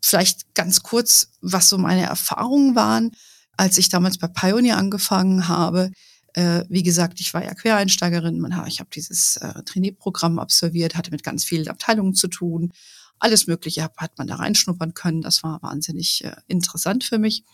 Vielleicht 0.00 0.54
ganz 0.54 0.82
kurz, 0.82 1.32
was 1.40 1.68
so 1.68 1.76
meine 1.76 2.06
Erfahrungen 2.06 2.74
waren, 2.74 3.10
als 3.56 3.76
ich 3.78 3.88
damals 3.88 4.18
bei 4.18 4.28
Pioneer 4.28 4.78
angefangen 4.78 5.48
habe. 5.48 5.90
Äh, 6.34 6.64
wie 6.68 6.82
gesagt, 6.82 7.20
ich 7.20 7.34
war 7.34 7.44
ja 7.44 7.54
Quereinsteigerin. 7.54 8.38
Man, 8.38 8.66
ich 8.66 8.80
habe 8.80 8.90
dieses 8.94 9.36
äh, 9.38 9.62
Trainee-Programm 9.64 10.38
absolviert, 10.38 10.94
hatte 10.94 11.10
mit 11.10 11.24
ganz 11.24 11.44
vielen 11.44 11.68
Abteilungen 11.68 12.14
zu 12.14 12.28
tun. 12.28 12.72
Alles 13.18 13.46
Mögliche 13.46 13.82
hat 13.96 14.16
man 14.16 14.28
da 14.28 14.36
reinschnuppern 14.36 14.94
können. 14.94 15.22
Das 15.22 15.42
war 15.42 15.60
wahnsinnig 15.62 16.24
äh, 16.24 16.36
interessant 16.46 17.04
für 17.04 17.18
mich. 17.18 17.44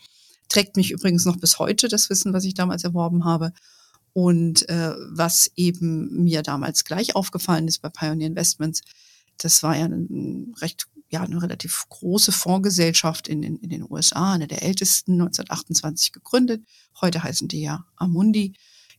Trägt 0.48 0.76
mich 0.76 0.90
übrigens 0.90 1.24
noch 1.24 1.38
bis 1.38 1.58
heute 1.58 1.88
das 1.88 2.10
Wissen, 2.10 2.32
was 2.34 2.44
ich 2.44 2.54
damals 2.54 2.84
erworben 2.84 3.24
habe. 3.24 3.52
Und 4.14 4.66
äh, 4.70 4.94
was 5.10 5.50
eben 5.56 6.24
mir 6.24 6.42
damals 6.42 6.84
gleich 6.84 7.14
aufgefallen 7.14 7.68
ist 7.68 7.82
bei 7.82 7.90
Pioneer 7.90 8.28
Investments, 8.28 8.80
das 9.36 9.62
war 9.62 9.76
ja 9.76 9.84
ein 9.84 10.54
recht, 10.60 10.86
ja, 11.10 11.20
eine 11.22 11.42
relativ 11.42 11.84
große 11.90 12.32
Fondsgesellschaft 12.32 13.28
in, 13.28 13.42
in, 13.42 13.58
in 13.58 13.68
den 13.68 13.86
USA, 13.90 14.32
eine 14.32 14.46
der 14.46 14.62
ältesten, 14.62 15.12
1928 15.14 16.12
gegründet. 16.12 16.64
Heute 17.00 17.22
heißen 17.22 17.48
die 17.48 17.60
ja 17.60 17.84
Amundi 17.96 18.54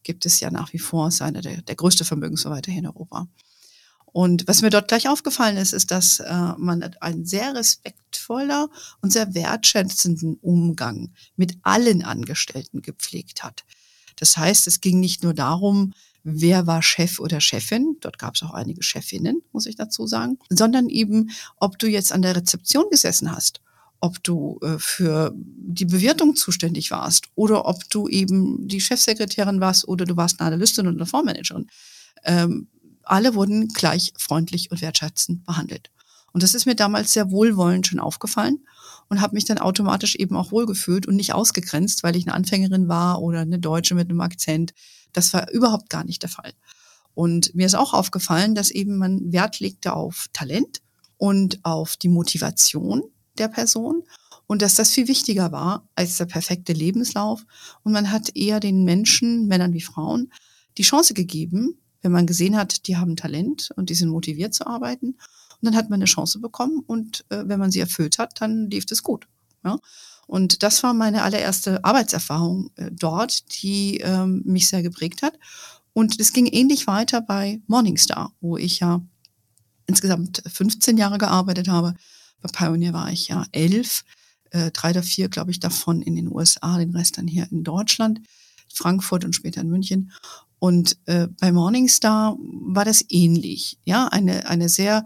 gibt 0.06 0.25
es 0.25 0.39
ja 0.39 0.50
nach 0.50 0.72
wie 0.72 0.80
vor, 0.80 1.10
ist 1.10 1.22
einer 1.22 1.42
der, 1.42 1.62
der 1.62 1.75
größte 1.75 2.06
Vermögensverwalter 2.06 2.72
hier 2.72 2.80
in 2.80 2.88
Europa. 2.88 3.28
Und 4.06 4.48
was 4.48 4.62
mir 4.62 4.70
dort 4.70 4.88
gleich 4.88 5.10
aufgefallen 5.10 5.58
ist, 5.58 5.74
ist, 5.74 5.92
dass 5.92 6.22
äh, 6.22 6.54
man 6.58 6.82
einen 7.01 7.25
sehr 7.25 7.54
respektvoller 7.54 8.70
und 9.01 9.12
sehr 9.12 9.34
wertschätzenden 9.34 10.36
Umgang 10.36 11.13
mit 11.36 11.58
allen 11.63 12.01
Angestellten 12.01 12.82
gepflegt 12.82 13.44
hat. 13.44 13.66
Das 14.15 14.38
heißt, 14.38 14.67
es 14.67 14.81
ging 14.81 15.00
nicht 15.00 15.24
nur 15.24 15.34
darum, 15.34 15.93
wer 16.24 16.67
war 16.67 16.81
Chef 16.81 17.19
oder 17.19 17.39
Chefin, 17.39 17.98
dort 18.01 18.17
gab 18.17 18.36
es 18.36 18.43
auch 18.43 18.53
einige 18.53 18.81
Chefinnen, 18.81 19.41
muss 19.51 19.65
ich 19.65 19.75
dazu 19.75 20.07
sagen, 20.07 20.39
sondern 20.50 20.89
eben, 20.89 21.31
ob 21.57 21.77
du 21.77 21.88
jetzt 21.88 22.12
an 22.12 22.22
der 22.22 22.36
Rezeption 22.36 22.86
gesessen 22.89 23.31
hast 23.31 23.62
ob 24.05 24.24
du 24.24 24.60
äh, 24.62 24.77
für 24.77 25.34
die 25.36 25.86
Bewertung 25.86 26.36
zuständig 26.36 26.91
warst 26.91 27.25
oder 27.34 27.65
ob 27.65 27.89
du 27.89 28.07
eben 28.07 28.67
die 28.67 28.81
Chefsekretärin 28.81 29.60
warst 29.60 29.88
oder 29.88 30.05
du 30.05 30.15
warst 30.15 30.39
eine 30.39 30.48
Analystin 30.48 30.88
und 30.88 30.95
eine 30.95 31.07
Fondsmanagerin. 31.07 31.67
Ähm, 32.24 32.67
alle 33.03 33.34
wurden 33.34 33.67
gleich 33.69 34.13
freundlich 34.17 34.69
und 34.69 34.81
wertschätzend 34.81 35.45
behandelt. 35.45 35.91
Und 36.34 36.43
das 36.43 36.53
ist 36.53 36.65
mir 36.65 36.75
damals 36.75 37.13
sehr 37.13 37.31
wohlwollend 37.31 37.88
schon 37.88 38.00
aufgefallen 38.00 38.60
und 39.10 39.22
habe 39.22 39.36
mich 39.36 39.46
dann 39.46 39.58
automatisch 39.58 40.16
eben 40.16 40.36
auch 40.36 40.52
wohlgefühlt 40.52 41.08
und 41.08 41.16
nicht 41.16 41.34
ausgegrenzt, 41.34 42.04
weil 42.04 42.16
ich 42.16 42.26
eine 42.28 42.34
Anfängerin 42.34 42.88
war 42.88 43.22
oder 43.22 43.42
eine 43.42 43.60
Deutsche 43.60 43.96
mit 43.96 44.10
einem 44.10 44.22
Akzent. 44.22 44.74
Das 45.14 45.34
war 45.34 45.52
überhaupt 45.52 45.90
gar 45.90 46.04
nicht 46.04 46.24
der 46.24 46.30
Fall. 46.30 46.54
Und 47.14 47.56
mir 47.56 47.66
ist 47.66 47.76
auch 47.76 47.94
aufgefallen, 47.94 48.56
dass 48.56 48.72
eben 48.72 48.98
man 48.98 49.32
Wert 49.32 49.60
legte 49.60 49.94
auf 49.94 50.28
Talent 50.34 50.82
und 51.18 51.60
auf 51.64 51.96
die 51.98 52.10
Motivation 52.10 53.04
der 53.38 53.48
Person 53.48 54.04
und 54.48 54.62
dass 54.62 54.76
das 54.76 54.92
viel 54.92 55.08
wichtiger 55.08 55.52
war 55.52 55.88
als 55.96 56.18
der 56.18 56.26
perfekte 56.26 56.74
Lebenslauf. 56.74 57.46
Und 57.84 57.94
man 57.94 58.12
hat 58.12 58.36
eher 58.36 58.60
den 58.60 58.84
Menschen, 58.84 59.48
Männern 59.48 59.74
wie 59.74 59.82
Frauen, 59.82 60.32
die 60.78 60.84
Chance 60.84 61.14
gegeben, 61.14 61.80
wenn 62.02 62.12
man 62.12 62.28
gesehen 62.28 62.56
hat, 62.56 62.88
die 62.88 62.98
haben 62.98 63.16
Talent 63.16 63.72
und 63.76 63.90
die 63.90 63.96
sind 63.96 64.10
motiviert 64.10 64.54
zu 64.54 64.68
arbeiten. 64.68 65.18
Dann 65.65 65.75
hat 65.75 65.89
man 65.89 65.98
eine 65.98 66.05
Chance 66.05 66.39
bekommen 66.39 66.84
und 66.86 67.25
äh, 67.29 67.43
wenn 67.45 67.60
man 67.60 67.72
sie 67.72 67.79
erfüllt 67.79 68.17
hat, 68.19 68.39
dann 68.41 68.69
lief 68.69 68.86
es 68.89 69.03
gut. 69.03 69.27
Ja? 69.63 69.79
Und 70.27 70.63
das 70.63 70.81
war 70.84 70.93
meine 70.93 71.24
allererste 71.24 71.84
Arbeitserfahrung 71.84 72.72
äh, 72.75 72.89
dort, 72.91 73.62
die 73.62 73.98
ähm, 73.98 74.41
mich 74.45 74.67
sehr 74.67 74.81
geprägt 74.81 75.22
hat. 75.22 75.38
Und 75.93 76.19
es 76.19 76.34
ging 76.34 76.48
ähnlich 76.48 76.88
weiter 76.88 77.22
bei 77.22 77.62
Morningstar, 77.67 78.34
wo 78.41 78.57
ich 78.57 78.79
ja 78.79 79.01
insgesamt 79.88 80.41
15 80.45 80.98
Jahre 80.98 81.17
gearbeitet 81.17 81.67
habe. 81.67 81.93
Bei 82.41 82.50
Pioneer 82.50 82.93
war 82.93 83.12
ich 83.12 83.27
ja 83.27 83.45
elf, 83.51 84.03
äh, 84.51 84.72
drei 84.72 84.89
oder 84.91 85.03
vier, 85.03 85.29
glaube 85.29 85.51
ich, 85.51 85.60
davon 85.60 86.01
in 86.01 86.15
den 86.15 86.31
USA, 86.31 86.77
den 86.77 86.95
Rest 86.95 87.17
dann 87.17 87.27
hier 87.27 87.48
in 87.51 87.63
Deutschland, 87.63 88.22
Frankfurt 88.74 89.24
und 89.24 89.36
später 89.36 89.62
in 89.62 89.69
München. 89.69 90.12
Und 90.60 90.98
äh, 91.05 91.27
bei 91.39 91.51
Morningstar 91.51 92.38
war 92.39 92.86
das 92.86 93.05
ähnlich. 93.10 93.77
Ja, 93.86 94.07
eine, 94.07 94.48
eine 94.50 94.69
sehr 94.69 95.05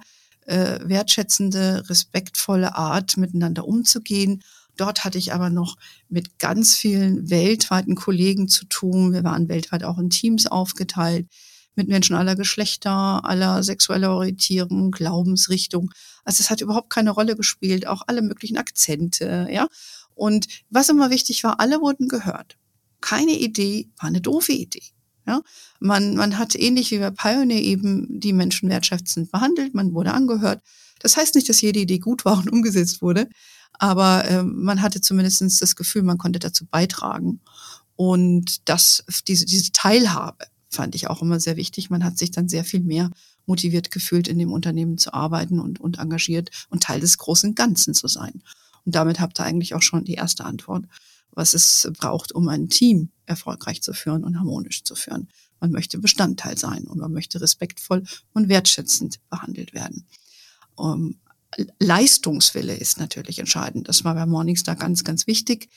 äh, 0.49 0.79
wertschätzende, 0.83 1.83
respektvolle 1.89 2.75
Art, 2.75 3.17
miteinander 3.17 3.65
umzugehen 3.67 4.41
Dort 4.79 5.03
hatte 5.03 5.17
ich 5.17 5.33
aber 5.33 5.49
noch 5.49 5.75
mit 6.07 6.39
ganz 6.39 6.77
vielen 6.77 7.29
weltweiten 7.29 7.95
Kollegen 7.95 8.47
zu 8.47 8.63
tun. 8.63 9.11
Wir 9.11 9.25
waren 9.25 9.49
weltweit 9.49 9.83
auch 9.83 9.97
in 9.97 10.09
Teams 10.09 10.47
aufgeteilt 10.47 11.27
mit 11.75 11.89
Menschen 11.89 12.15
aller 12.15 12.37
Geschlechter, 12.37 13.25
aller 13.25 13.61
sexueller 13.61 14.15
Orientierung, 14.15 14.91
Glaubensrichtung. 14.91 15.91
Also 16.23 16.41
es 16.41 16.49
hat 16.49 16.61
überhaupt 16.61 16.89
keine 16.89 17.11
Rolle 17.11 17.35
gespielt, 17.35 17.87
auch 17.87 18.03
alle 18.07 18.21
möglichen 18.21 18.57
Akzente, 18.57 19.49
ja. 19.51 19.67
Und 20.15 20.47
was 20.69 20.87
immer 20.87 21.09
wichtig 21.09 21.43
war, 21.43 21.59
alle 21.59 21.81
wurden 21.81 22.07
gehört. 22.07 22.57
Keine 23.01 23.37
Idee 23.37 23.89
war 23.99 24.07
eine 24.07 24.21
doofe 24.21 24.53
Idee. 24.53 24.83
Ja, 25.29 25.43
man, 25.79 26.15
man 26.15 26.39
hat 26.39 26.55
ähnlich 26.55 26.89
wie 26.89 26.97
bei 26.97 27.11
Pioneer 27.11 27.61
eben 27.61 28.19
die 28.19 28.33
Menschen 28.33 28.67
wertschätzend 28.67 29.31
behandelt, 29.31 29.75
man 29.75 29.93
wurde 29.93 30.11
angehört. 30.11 30.63
Das 31.01 31.17
heißt 31.17 31.35
nicht, 31.35 31.47
dass 31.47 31.61
jede 31.61 31.79
Idee 31.79 31.99
gut 31.99 32.25
war 32.25 32.39
und 32.39 32.51
umgesetzt 32.51 33.03
wurde, 33.03 33.29
aber 33.73 34.25
äh, 34.25 34.41
man 34.41 34.81
hatte 34.81 35.01
zumindest 35.01 35.61
das 35.61 35.75
Gefühl, 35.75 36.01
man 36.01 36.17
konnte 36.17 36.39
dazu 36.39 36.65
beitragen. 36.65 37.41
Und 37.95 38.67
das, 38.67 39.03
diese, 39.27 39.45
diese 39.45 39.71
Teilhabe 39.71 40.45
fand 40.71 40.95
ich 40.95 41.07
auch 41.11 41.21
immer 41.21 41.39
sehr 41.39 41.57
wichtig. 41.57 41.91
Man 41.91 42.03
hat 42.03 42.17
sich 42.17 42.31
dann 42.31 42.49
sehr 42.49 42.63
viel 42.63 42.81
mehr 42.81 43.11
motiviert 43.45 43.91
gefühlt, 43.91 44.27
in 44.27 44.39
dem 44.39 44.51
Unternehmen 44.51 44.97
zu 44.97 45.13
arbeiten 45.13 45.59
und, 45.59 45.79
und 45.79 45.99
engagiert 45.99 46.49
und 46.71 46.81
Teil 46.81 47.01
des 47.01 47.19
großen 47.19 47.53
Ganzen 47.53 47.93
zu 47.93 48.07
sein. 48.07 48.41
Und 48.83 48.95
damit 48.95 49.19
habt 49.19 49.39
ihr 49.39 49.43
eigentlich 49.43 49.75
auch 49.75 49.83
schon 49.83 50.05
die 50.05 50.15
erste 50.15 50.43
Antwort, 50.43 50.85
was 51.39 51.53
es 51.53 51.89
braucht, 51.97 52.33
um 52.33 52.49
ein 52.49 52.67
Team 52.67 53.11
erfolgreich 53.25 53.81
zu 53.81 53.93
führen 53.93 54.25
und 54.25 54.37
harmonisch 54.37 54.83
zu 54.83 54.93
führen. 54.93 55.29
Man 55.61 55.71
möchte 55.71 55.97
Bestandteil 55.97 56.57
sein 56.57 56.83
und 56.83 56.99
man 56.99 57.13
möchte 57.13 57.39
respektvoll 57.39 58.03
und 58.33 58.49
wertschätzend 58.49 59.19
behandelt 59.29 59.73
werden. 59.73 60.05
Um, 60.75 61.15
Leistungswille 61.79 62.75
ist 62.75 62.99
natürlich 62.99 63.39
entscheidend. 63.39 63.87
Das 63.87 64.03
war 64.03 64.15
bei 64.15 64.25
Morningstar 64.25 64.75
ganz, 64.75 65.05
ganz 65.05 65.27
wichtig, 65.27 65.69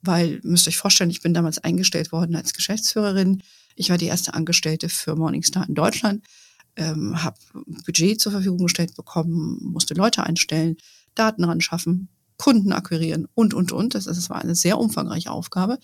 weil, 0.00 0.40
müsst 0.42 0.66
ihr 0.66 0.70
euch 0.70 0.78
vorstellen, 0.78 1.10
ich 1.10 1.20
bin 1.20 1.34
damals 1.34 1.58
eingestellt 1.58 2.10
worden 2.10 2.34
als 2.34 2.54
Geschäftsführerin. 2.54 3.42
Ich 3.76 3.90
war 3.90 3.98
die 3.98 4.06
erste 4.06 4.32
Angestellte 4.32 4.88
für 4.88 5.14
Morningstar 5.14 5.68
in 5.68 5.74
Deutschland, 5.74 6.24
ähm, 6.76 7.22
habe 7.22 7.36
Budget 7.84 8.18
zur 8.18 8.32
Verfügung 8.32 8.64
gestellt 8.64 8.96
bekommen, 8.96 9.58
musste 9.62 9.92
Leute 9.92 10.24
einstellen, 10.24 10.78
Daten 11.14 11.44
ran 11.44 11.60
schaffen, 11.60 12.08
Kunden 12.42 12.72
akquirieren 12.72 13.28
und, 13.34 13.54
und, 13.54 13.70
und. 13.70 13.94
Das, 13.94 14.06
das 14.06 14.28
war 14.28 14.42
eine 14.42 14.56
sehr 14.56 14.76
umfangreiche 14.76 15.30
Aufgabe, 15.30 15.78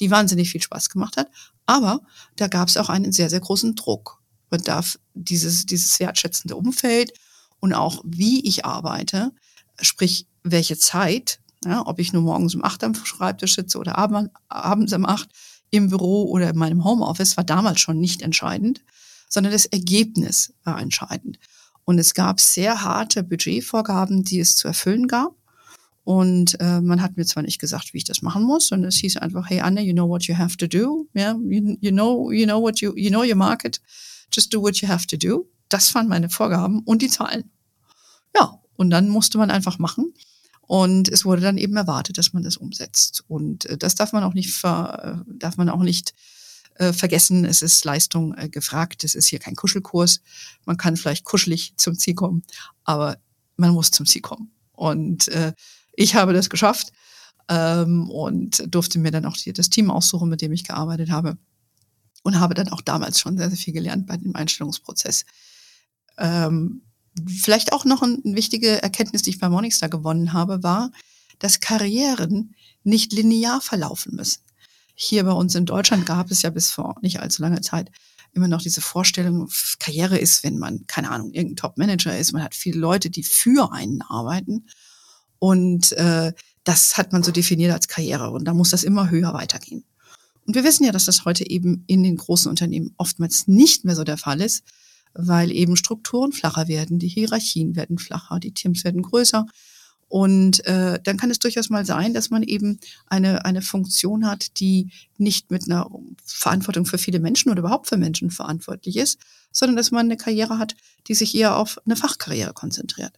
die 0.00 0.10
wahnsinnig 0.10 0.48
viel 0.48 0.62
Spaß 0.62 0.88
gemacht 0.88 1.18
hat. 1.18 1.28
Aber 1.66 2.00
da 2.36 2.48
gab 2.48 2.68
es 2.68 2.78
auch 2.78 2.88
einen 2.88 3.12
sehr, 3.12 3.28
sehr 3.28 3.40
großen 3.40 3.74
Druck. 3.74 4.22
Man 4.48 4.62
darf 4.62 4.98
dieses, 5.12 5.66
dieses 5.66 6.00
wertschätzende 6.00 6.56
Umfeld 6.56 7.12
und 7.60 7.74
auch 7.74 8.02
wie 8.06 8.42
ich 8.46 8.64
arbeite, 8.64 9.32
sprich 9.82 10.26
welche 10.42 10.78
Zeit, 10.78 11.40
ja, 11.66 11.86
ob 11.86 11.98
ich 11.98 12.14
nur 12.14 12.22
morgens 12.22 12.54
um 12.54 12.64
acht 12.64 12.82
am 12.84 12.94
Schreibtisch 12.94 13.56
sitze 13.56 13.76
oder 13.76 13.98
abends 13.98 14.92
um 14.94 15.04
acht 15.04 15.28
im 15.68 15.90
Büro 15.90 16.30
oder 16.30 16.48
in 16.48 16.56
meinem 16.56 16.84
Homeoffice, 16.84 17.36
war 17.36 17.44
damals 17.44 17.80
schon 17.80 18.00
nicht 18.00 18.22
entscheidend, 18.22 18.80
sondern 19.28 19.52
das 19.52 19.66
Ergebnis 19.66 20.54
war 20.64 20.80
entscheidend. 20.80 21.38
Und 21.84 21.98
es 21.98 22.14
gab 22.14 22.40
sehr 22.40 22.82
harte 22.82 23.22
Budgetvorgaben, 23.22 24.24
die 24.24 24.40
es 24.40 24.56
zu 24.56 24.68
erfüllen 24.68 25.06
gab. 25.06 25.37
Und 26.08 26.58
äh, 26.58 26.80
man 26.80 27.02
hat 27.02 27.18
mir 27.18 27.26
zwar 27.26 27.42
nicht 27.42 27.58
gesagt, 27.58 27.92
wie 27.92 27.98
ich 27.98 28.04
das 28.04 28.22
machen 28.22 28.42
muss, 28.42 28.68
sondern 28.68 28.88
es 28.88 28.96
hieß 28.96 29.18
einfach, 29.18 29.50
hey 29.50 29.60
Anne, 29.60 29.82
you 29.82 29.92
know 29.92 30.08
what 30.08 30.24
you 30.24 30.38
have 30.38 30.56
to 30.56 30.66
do, 30.66 31.06
yeah, 31.14 31.32
you, 31.34 31.76
you 31.82 31.90
know, 31.90 32.32
you 32.32 32.46
know 32.46 32.62
what 32.62 32.80
you, 32.80 32.94
you 32.96 33.10
know 33.10 33.22
your 33.22 33.34
market, 33.34 33.78
just 34.32 34.50
do 34.54 34.62
what 34.62 34.78
you 34.78 34.88
have 34.88 35.06
to 35.06 35.18
do. 35.18 35.50
Das 35.68 35.94
waren 35.94 36.08
meine 36.08 36.30
Vorgaben 36.30 36.80
und 36.84 37.02
die 37.02 37.10
Zahlen. 37.10 37.50
Ja, 38.34 38.58
und 38.76 38.88
dann 38.88 39.10
musste 39.10 39.36
man 39.36 39.50
einfach 39.50 39.78
machen. 39.78 40.14
Und 40.62 41.10
es 41.10 41.26
wurde 41.26 41.42
dann 41.42 41.58
eben 41.58 41.76
erwartet, 41.76 42.16
dass 42.16 42.32
man 42.32 42.42
das 42.42 42.56
umsetzt. 42.56 43.24
Und 43.28 43.66
äh, 43.66 43.76
das 43.76 43.94
darf 43.94 44.14
man 44.14 44.24
auch 44.24 44.32
nicht, 44.32 44.50
ver, 44.50 45.24
äh, 45.28 45.32
darf 45.38 45.58
man 45.58 45.68
auch 45.68 45.82
nicht 45.82 46.14
äh, 46.76 46.94
vergessen. 46.94 47.44
Es 47.44 47.60
ist 47.60 47.84
Leistung 47.84 48.32
äh, 48.32 48.48
gefragt. 48.48 49.04
Es 49.04 49.14
ist 49.14 49.28
hier 49.28 49.40
kein 49.40 49.56
Kuschelkurs. 49.56 50.22
Man 50.64 50.78
kann 50.78 50.96
vielleicht 50.96 51.26
kuschelig 51.26 51.74
zum 51.76 51.98
Ziel 51.98 52.14
kommen, 52.14 52.44
aber 52.84 53.18
man 53.58 53.72
muss 53.72 53.90
zum 53.90 54.06
Ziel 54.06 54.22
kommen. 54.22 54.52
Und 54.72 55.28
äh, 55.28 55.52
ich 55.98 56.14
habe 56.14 56.32
das 56.32 56.48
geschafft 56.48 56.92
ähm, 57.48 58.08
und 58.08 58.62
durfte 58.72 59.00
mir 59.00 59.10
dann 59.10 59.26
auch 59.26 59.36
die, 59.36 59.52
das 59.52 59.68
Team 59.68 59.90
aussuchen, 59.90 60.28
mit 60.28 60.40
dem 60.40 60.52
ich 60.52 60.62
gearbeitet 60.62 61.10
habe. 61.10 61.36
Und 62.22 62.38
habe 62.38 62.54
dann 62.54 62.68
auch 62.68 62.80
damals 62.80 63.18
schon 63.18 63.36
sehr, 63.36 63.48
sehr 63.48 63.58
viel 63.58 63.72
gelernt 63.72 64.06
bei 64.06 64.16
dem 64.16 64.34
Einstellungsprozess. 64.36 65.24
Ähm, 66.18 66.82
vielleicht 67.26 67.72
auch 67.72 67.84
noch 67.84 68.02
eine 68.02 68.18
wichtige 68.24 68.82
Erkenntnis, 68.82 69.22
die 69.22 69.30
ich 69.30 69.38
bei 69.38 69.48
Morningstar 69.48 69.88
gewonnen 69.88 70.32
habe, 70.32 70.62
war, 70.62 70.92
dass 71.38 71.60
Karrieren 71.60 72.54
nicht 72.84 73.12
linear 73.12 73.60
verlaufen 73.60 74.14
müssen. 74.14 74.42
Hier 74.94 75.24
bei 75.24 75.32
uns 75.32 75.54
in 75.54 75.66
Deutschland 75.66 76.06
gab 76.06 76.30
es 76.30 76.42
ja 76.42 76.50
bis 76.50 76.70
vor 76.70 76.96
nicht 77.02 77.20
allzu 77.20 77.42
langer 77.42 77.62
Zeit 77.62 77.90
immer 78.32 78.48
noch 78.48 78.62
diese 78.62 78.82
Vorstellung, 78.82 79.48
Karriere 79.78 80.18
ist, 80.18 80.44
wenn 80.44 80.58
man, 80.58 80.86
keine 80.86 81.10
Ahnung, 81.10 81.32
irgendein 81.32 81.56
Top-Manager 81.56 82.16
ist, 82.16 82.32
man 82.32 82.42
hat 82.42 82.54
viele 82.54 82.78
Leute, 82.78 83.10
die 83.10 83.22
für 83.24 83.72
einen 83.72 84.02
arbeiten. 84.02 84.66
Und 85.38 85.92
äh, 85.92 86.32
das 86.64 86.96
hat 86.96 87.12
man 87.12 87.22
so 87.22 87.32
definiert 87.32 87.72
als 87.72 87.88
Karriere. 87.88 88.30
Und 88.30 88.44
da 88.44 88.54
muss 88.54 88.70
das 88.70 88.84
immer 88.84 89.10
höher 89.10 89.32
weitergehen. 89.32 89.84
Und 90.46 90.54
wir 90.54 90.64
wissen 90.64 90.84
ja, 90.84 90.92
dass 90.92 91.04
das 91.04 91.24
heute 91.24 91.48
eben 91.48 91.84
in 91.86 92.02
den 92.02 92.16
großen 92.16 92.48
Unternehmen 92.48 92.94
oftmals 92.96 93.48
nicht 93.48 93.84
mehr 93.84 93.94
so 93.94 94.04
der 94.04 94.16
Fall 94.16 94.40
ist, 94.40 94.64
weil 95.14 95.50
eben 95.50 95.76
Strukturen 95.76 96.32
flacher 96.32 96.68
werden, 96.68 96.98
die 96.98 97.08
Hierarchien 97.08 97.76
werden 97.76 97.98
flacher, 97.98 98.38
die 98.40 98.52
Teams 98.52 98.84
werden 98.84 99.02
größer. 99.02 99.46
Und 100.08 100.64
äh, 100.64 100.98
dann 101.02 101.18
kann 101.18 101.30
es 101.30 101.38
durchaus 101.38 101.68
mal 101.68 101.84
sein, 101.84 102.14
dass 102.14 102.30
man 102.30 102.42
eben 102.42 102.80
eine, 103.06 103.44
eine 103.44 103.60
Funktion 103.60 104.26
hat, 104.26 104.58
die 104.58 104.88
nicht 105.18 105.50
mit 105.50 105.64
einer 105.66 105.90
Verantwortung 106.24 106.86
für 106.86 106.96
viele 106.96 107.20
Menschen 107.20 107.50
oder 107.50 107.60
überhaupt 107.60 107.88
für 107.88 107.98
Menschen 107.98 108.30
verantwortlich 108.30 108.96
ist, 108.96 109.20
sondern 109.52 109.76
dass 109.76 109.90
man 109.90 110.06
eine 110.06 110.16
Karriere 110.16 110.58
hat, 110.58 110.76
die 111.08 111.14
sich 111.14 111.34
eher 111.34 111.56
auf 111.56 111.78
eine 111.84 111.96
Fachkarriere 111.96 112.54
konzentriert. 112.54 113.12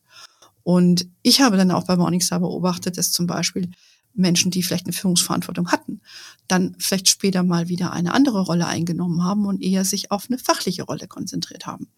Und 0.62 1.08
ich 1.22 1.40
habe 1.40 1.56
dann 1.56 1.70
auch 1.70 1.86
bei 1.86 1.96
Morningstar 1.96 2.40
beobachtet, 2.40 2.98
dass 2.98 3.12
zum 3.12 3.26
Beispiel 3.26 3.70
Menschen, 4.14 4.50
die 4.50 4.62
vielleicht 4.62 4.86
eine 4.86 4.92
Führungsverantwortung 4.92 5.70
hatten, 5.70 6.00
dann 6.48 6.74
vielleicht 6.78 7.08
später 7.08 7.42
mal 7.42 7.68
wieder 7.68 7.92
eine 7.92 8.12
andere 8.12 8.42
Rolle 8.42 8.66
eingenommen 8.66 9.22
haben 9.22 9.46
und 9.46 9.62
eher 9.62 9.84
sich 9.84 10.10
auf 10.10 10.26
eine 10.28 10.38
fachliche 10.38 10.82
Rolle 10.82 11.06
konzentriert 11.06 11.66
haben. 11.66 11.88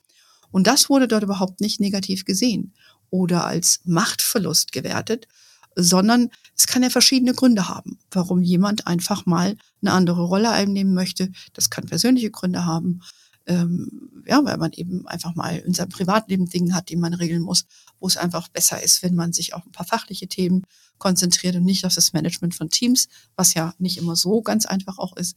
Und 0.50 0.66
das 0.66 0.90
wurde 0.90 1.09
dort 1.09 1.23
überhaupt 1.23 1.61
nicht 1.61 1.81
negativ 1.81 2.25
gesehen 2.25 2.75
oder 3.11 3.47
als 3.47 3.81
Machtverlust 3.85 4.73
gewertet, 4.73 5.26
sondern 5.75 6.28
es 6.54 6.66
kann 6.66 6.83
ja 6.83 6.90
verschiedene 6.90 7.33
Gründe 7.33 7.69
haben, 7.69 7.99
warum 8.11 8.42
jemand 8.42 8.87
einfach 8.87 9.25
mal 9.25 9.57
eine 9.81 9.92
andere 9.92 10.23
Rolle 10.23 10.50
einnehmen 10.50 10.92
möchte. 10.92 11.33
Das 11.54 11.71
kann 11.71 11.87
persönliche 11.87 12.31
Gründe 12.31 12.66
haben 12.66 13.00
ähm, 13.46 14.22
ja, 14.26 14.44
weil 14.44 14.56
man 14.56 14.72
eben 14.72 15.06
einfach 15.06 15.34
mal 15.34 15.58
in 15.58 15.75
seinem 15.75 15.88
Privatleben 15.88 16.49
Dinge 16.49 16.75
hat, 16.75 16.88
die 16.88 16.96
man 16.96 17.14
regeln 17.14 17.42
muss, 17.42 17.66
wo 17.99 18.06
es 18.06 18.16
einfach 18.16 18.49
besser 18.49 18.82
ist, 18.82 19.02
wenn 19.02 19.14
man 19.14 19.32
sich 19.32 19.54
auf 19.54 19.64
ein 19.64 19.72
paar 19.72 19.87
fachliche 19.87 20.28
Themen 20.28 20.62
konzentriert 20.99 21.56
und 21.56 21.64
nicht 21.64 21.84
auf 21.84 21.94
das 21.94 22.12
Management 22.12 22.54
von 22.54 22.70
Teams, 22.70 23.08
was 23.37 23.54
ja 23.54 23.75
nicht 23.78 23.99
immer 23.99 24.16
so 24.16 24.42
ganz 24.42 24.66
einfach 24.66 24.99
auch 24.99 25.16
ist 25.16 25.37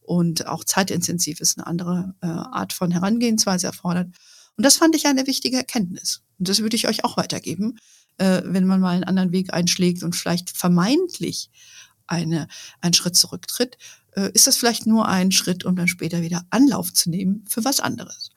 und 0.00 0.46
auch 0.46 0.64
zeitintensiv 0.64 1.40
ist, 1.40 1.58
eine 1.58 1.66
andere 1.66 2.14
äh, 2.22 2.26
Art 2.26 2.72
von 2.72 2.90
Herangehensweise 2.90 3.66
erfordert. 3.66 4.08
Und 4.56 4.64
das 4.64 4.76
fand 4.76 4.96
ich 4.96 5.06
eine 5.06 5.26
wichtige 5.26 5.56
Erkenntnis. 5.56 6.22
Und 6.38 6.48
das 6.48 6.60
würde 6.60 6.76
ich 6.76 6.88
euch 6.88 7.04
auch 7.04 7.16
weitergeben, 7.16 7.78
äh, 8.18 8.42
wenn 8.44 8.66
man 8.66 8.80
mal 8.80 8.94
einen 8.94 9.04
anderen 9.04 9.32
Weg 9.32 9.52
einschlägt 9.52 10.02
und 10.02 10.16
vielleicht 10.16 10.50
vermeintlich 10.50 11.50
eine, 12.12 12.46
einen 12.80 12.94
Schritt 12.94 13.16
zurücktritt, 13.16 13.78
äh, 14.12 14.30
ist 14.34 14.46
das 14.46 14.56
vielleicht 14.56 14.86
nur 14.86 15.08
ein 15.08 15.32
Schritt, 15.32 15.64
um 15.64 15.74
dann 15.74 15.88
später 15.88 16.22
wieder 16.22 16.44
Anlauf 16.50 16.92
zu 16.92 17.10
nehmen 17.10 17.44
für 17.48 17.64
was 17.64 17.80
anderes. 17.80 18.30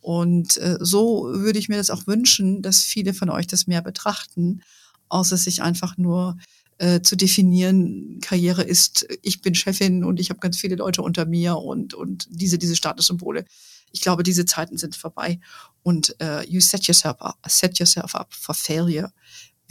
Und 0.00 0.56
äh, 0.58 0.76
so 0.80 1.24
würde 1.32 1.58
ich 1.58 1.68
mir 1.68 1.76
das 1.76 1.90
auch 1.90 2.06
wünschen, 2.06 2.62
dass 2.62 2.82
viele 2.82 3.14
von 3.14 3.30
euch 3.30 3.46
das 3.46 3.66
mehr 3.66 3.82
betrachten, 3.82 4.62
außer 5.08 5.36
sich 5.36 5.62
einfach 5.62 5.96
nur 5.96 6.36
äh, 6.78 7.00
zu 7.00 7.16
definieren, 7.16 8.18
Karriere 8.20 8.62
ist, 8.62 9.06
ich 9.22 9.40
bin 9.40 9.54
Chefin 9.54 10.04
und 10.04 10.20
ich 10.20 10.30
habe 10.30 10.40
ganz 10.40 10.58
viele 10.58 10.76
Leute 10.76 11.02
unter 11.02 11.24
mir 11.24 11.56
und, 11.56 11.94
und 11.94 12.26
diese, 12.30 12.58
diese 12.58 12.76
Statussymbole. 12.76 13.44
Ich 13.92 14.00
glaube, 14.00 14.22
diese 14.22 14.44
Zeiten 14.44 14.78
sind 14.78 14.96
vorbei. 14.96 15.38
Und 15.82 16.16
äh, 16.20 16.44
you 16.48 16.60
set 16.60 16.86
yourself 16.86 17.20
up, 17.20 17.38
set 17.46 17.78
yourself 17.78 18.14
up 18.14 18.32
for 18.34 18.54
failure 18.54 19.12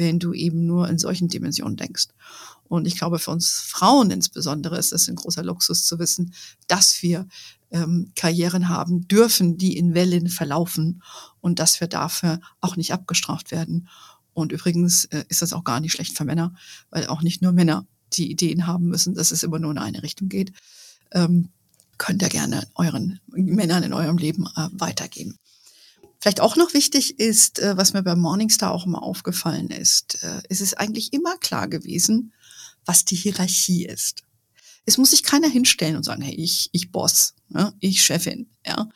wenn 0.01 0.20
du 0.20 0.34
eben 0.34 0.65
nur 0.65 0.89
in 0.89 0.98
solchen 0.98 1.27
Dimensionen 1.27 1.77
denkst. 1.77 2.08
Und 2.72 2.86
ich 2.88 2.98
glaube, 2.98 3.20
für 3.20 3.32
uns 3.32 3.60
Frauen 3.60 4.12
insbesondere 4.12 4.78
ist 4.78 4.94
es 4.94 5.10
ein 5.10 5.18
großer 5.18 5.44
Luxus 5.44 5.84
zu 5.84 6.00
wissen, 6.00 6.34
dass 6.68 7.01
wir 7.01 7.28
ähm, 7.70 8.13
Karrieren 8.16 8.70
haben 8.70 9.10
dürfen, 9.10 9.58
die 9.58 9.75
in 9.75 9.94
Wellen 9.94 10.30
verlaufen 10.30 11.04
und 11.42 11.60
dass 11.60 11.82
wir 11.82 11.88
dafür 11.88 12.40
auch 12.62 12.78
nicht 12.78 12.94
abgestraft 12.94 13.51
werden. 13.51 13.90
Und 14.34 14.54
übrigens 14.54 15.04
äh, 15.06 15.25
ist 15.28 15.42
das 15.42 15.51
auch 15.51 15.66
gar 15.66 15.82
nicht 15.82 15.92
schlecht 15.92 16.16
für 16.16 16.24
Männer, 16.24 16.56
weil 16.92 17.08
auch 17.08 17.22
nicht 17.22 17.42
nur 17.42 17.51
Männer 17.51 17.86
die 18.13 18.32
Ideen 18.32 18.68
haben 18.68 18.88
müssen, 18.88 19.16
dass 19.16 19.32
es 19.32 19.44
immer 19.44 19.60
nur 19.60 19.72
in 19.72 19.78
eine 19.78 20.01
Richtung 20.01 20.30
geht. 20.30 20.54
Ähm, 21.12 21.50
könnt 21.98 22.22
ihr 22.22 22.30
gerne 22.30 22.70
euren 22.75 23.20
Männern 23.28 23.84
in 23.84 23.92
eurem 23.92 24.18
Leben 24.18 24.46
äh, 24.56 24.70
weitergeben. 24.72 25.38
Vielleicht 26.22 26.40
auch 26.40 26.56
noch 26.56 26.74
wichtig 26.74 27.20
ist, 27.20 27.60
äh, 27.60 27.75
was 27.75 27.92
mir 27.92 28.01
bei 28.01 28.16
Morningstar 28.16 28.72
auch 28.72 28.86
immer 28.86 29.04
aufgefallen 29.04 29.72
ist, 29.72 30.24
äh, 30.24 30.42
ist 30.48 30.62
es 30.62 30.74
eigentlich 30.74 31.12
immer 31.12 31.36
klar 31.36 31.68
gewesen, 31.68 32.32
was 32.86 33.06
die 33.06 33.16
Hierarchie 33.16 33.86
ist. 33.86 34.24
Es 34.86 34.98
muss 34.98 35.12
sich 35.12 35.24
keiner 35.24 35.48
hinstellen 35.48 35.96
und 35.96 36.04
sagen, 36.04 36.22
hey, 36.22 36.34
ich, 36.34 36.70
ich 36.72 36.92
Boss, 36.92 37.36
ja, 37.50 37.74
ich 37.80 38.04
Chefin, 38.04 38.50
ja. 38.66 38.90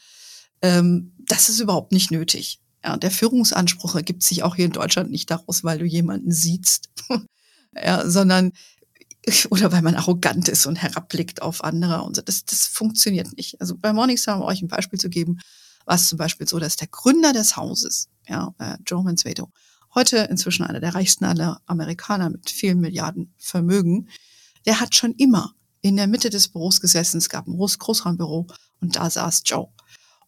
Ähm, 0.62 1.14
das 1.20 1.50
ist 1.50 1.60
überhaupt 1.60 1.92
nicht 1.92 2.12
nötig. 2.12 2.60
Ja, 2.84 2.98
der 2.98 3.12
Führungsanspruch 3.12 3.96
ergibt 3.96 4.24
sich 4.24 4.44
auch 4.44 4.56
hier 4.56 4.66
in 4.66 4.72
Deutschland 4.72 5.12
nicht 5.12 5.30
daraus, 5.30 5.64
weil 5.64 5.80
du 5.80 5.86
jemanden 5.86 6.32
siehst, 6.32 6.90
ja, 7.76 8.08
sondern 8.10 8.52
oder 9.50 9.72
weil 9.72 9.82
man 9.82 9.96
arrogant 9.96 10.48
ist 10.50 10.66
und 10.66 10.76
herabblickt 10.78 11.42
auf 11.42 11.64
andere 11.64 12.02
und 12.04 12.16
so. 12.16 12.22
Das, 12.22 12.46
das 12.46 12.66
funktioniert 12.68 13.36
nicht. 13.38 13.60
Also 13.60 13.76
bei 13.78 13.94
Morningstar, 13.94 14.38
um 14.38 14.44
euch 14.44 14.62
ein 14.62 14.68
Beispiel 14.68 15.00
zu 15.00 15.10
geben, 15.10 15.40
war 15.86 15.96
es 15.96 16.08
zum 16.08 16.18
Beispiel 16.18 16.48
so, 16.48 16.60
dass 16.60 16.76
der 16.76 16.88
Gründer 16.88 17.34
des 17.34 17.58
Hauses, 17.58 18.10
ja, 18.28 18.54
äh, 18.58 18.78
Joe 18.86 19.04
Mansueto, 19.04 19.52
heute 19.96 20.18
inzwischen 20.30 20.64
einer 20.64 20.80
der 20.80 20.94
reichsten 20.94 21.26
aller 21.26 21.62
Amerikaner 21.66 22.30
mit 22.30 22.50
vielen 22.50 22.80
Milliarden 22.80 23.34
Vermögen, 23.38 24.10
der 24.66 24.80
hat 24.80 24.96
schon 24.96 25.14
immer 25.14 25.56
in 25.82 25.96
der 25.96 26.08
Mitte 26.08 26.30
des 26.30 26.50
Büros 26.50 26.82
gesessen. 26.82 27.18
Es 27.18 27.30
gab 27.30 27.48
ein 27.48 27.58
Großraumbüro 27.58 28.48
und 28.82 28.96
da 28.96 29.10
saß 29.10 29.44
Joe. 29.46 29.68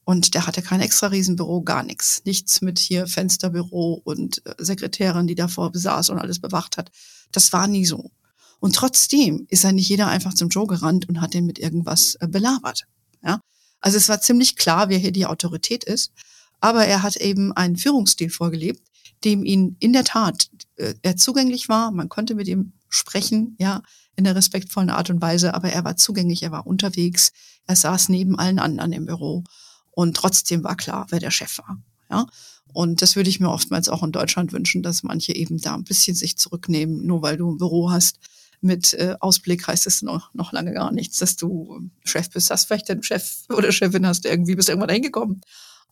Und 0.03 0.35
der 0.35 0.47
hatte 0.47 0.61
kein 0.61 0.79
extra 0.79 1.07
Riesenbüro, 1.07 1.63
gar 1.63 1.83
nichts. 1.83 2.21
Nichts 2.23 2.61
mit 2.61 2.79
hier 2.79 3.07
Fensterbüro 3.07 4.01
und 4.05 4.41
äh, 4.45 4.53
Sekretärin, 4.57 5.27
die 5.27 5.35
davor 5.35 5.71
besaß 5.71 6.11
und 6.11 6.19
alles 6.19 6.39
bewacht 6.39 6.77
hat. 6.77 6.91
Das 7.33 7.51
war 7.51 7.67
nie 7.67 7.85
so. 7.85 8.11
Und 8.59 8.73
trotzdem 8.73 9.47
ist 9.49 9.65
ja 9.65 9.73
nicht 9.73 9.89
jeder 9.89 10.07
einfach 10.07 10.33
zum 10.33 10.47
Joe 10.47 10.65
gerannt 10.65 11.09
und 11.09 11.19
hat 11.19 11.33
den 11.33 11.45
mit 11.45 11.59
irgendwas 11.59 12.15
äh, 12.21 12.27
belabert. 12.27 12.87
Ja? 13.21 13.41
Also 13.81 13.97
es 13.97 14.07
war 14.07 14.21
ziemlich 14.21 14.55
klar, 14.55 14.87
wer 14.87 14.97
hier 14.97 15.11
die 15.11 15.25
Autorität 15.25 15.83
ist. 15.83 16.13
Aber 16.61 16.85
er 16.85 17.03
hat 17.03 17.17
eben 17.17 17.51
einen 17.51 17.75
Führungsstil 17.75 18.29
vorgelebt, 18.29 18.81
dem 19.23 19.43
ihn 19.43 19.75
in 19.79 19.93
der 19.93 20.03
Tat 20.03 20.49
äh, 20.77 20.93
er 21.01 21.17
zugänglich 21.17 21.69
war. 21.69 21.91
Man 21.91 22.09
konnte 22.09 22.35
mit 22.35 22.47
ihm 22.47 22.73
sprechen, 22.89 23.55
ja, 23.59 23.81
in 24.15 24.23
der 24.23 24.35
respektvollen 24.35 24.89
Art 24.89 25.09
und 25.09 25.21
Weise, 25.21 25.53
aber 25.53 25.69
er 25.69 25.83
war 25.83 25.97
zugänglich, 25.97 26.43
er 26.43 26.51
war 26.51 26.65
unterwegs, 26.65 27.31
er 27.65 27.75
saß 27.75 28.09
neben 28.09 28.37
allen 28.39 28.59
anderen 28.59 28.93
im 28.93 29.05
Büro 29.05 29.43
und 29.91 30.15
trotzdem 30.15 30.63
war 30.63 30.75
klar, 30.75 31.07
wer 31.09 31.19
der 31.19 31.31
Chef 31.31 31.59
war, 31.59 31.79
ja. 32.09 32.25
Und 32.73 33.01
das 33.01 33.15
würde 33.15 33.29
ich 33.29 33.39
mir 33.39 33.49
oftmals 33.49 33.89
auch 33.89 34.03
in 34.03 34.11
Deutschland 34.11 34.51
wünschen, 34.53 34.83
dass 34.83 35.01
manche 35.01 35.33
eben 35.33 35.59
da 35.59 35.73
ein 35.73 35.83
bisschen 35.83 36.15
sich 36.15 36.37
zurücknehmen, 36.37 37.05
nur 37.05 37.21
weil 37.21 37.37
du 37.37 37.51
ein 37.51 37.57
Büro 37.57 37.89
hast. 37.89 38.19
Mit 38.59 38.93
äh, 38.93 39.15
Ausblick 39.19 39.65
heißt 39.67 39.87
es 39.87 40.01
noch, 40.01 40.33
noch 40.33 40.51
lange 40.51 40.73
gar 40.73 40.91
nichts, 40.91 41.17
dass 41.19 41.37
du 41.37 41.89
Chef 42.03 42.29
bist. 42.29 42.51
Hast 42.51 42.65
vielleicht 42.65 42.91
einen 42.91 43.03
Chef 43.03 43.45
oder 43.49 43.71
Chefin 43.71 44.05
hast, 44.05 44.25
irgendwie 44.25 44.55
bist 44.55 44.69
irgendwann 44.69 44.89
hingekommen. 44.89 45.41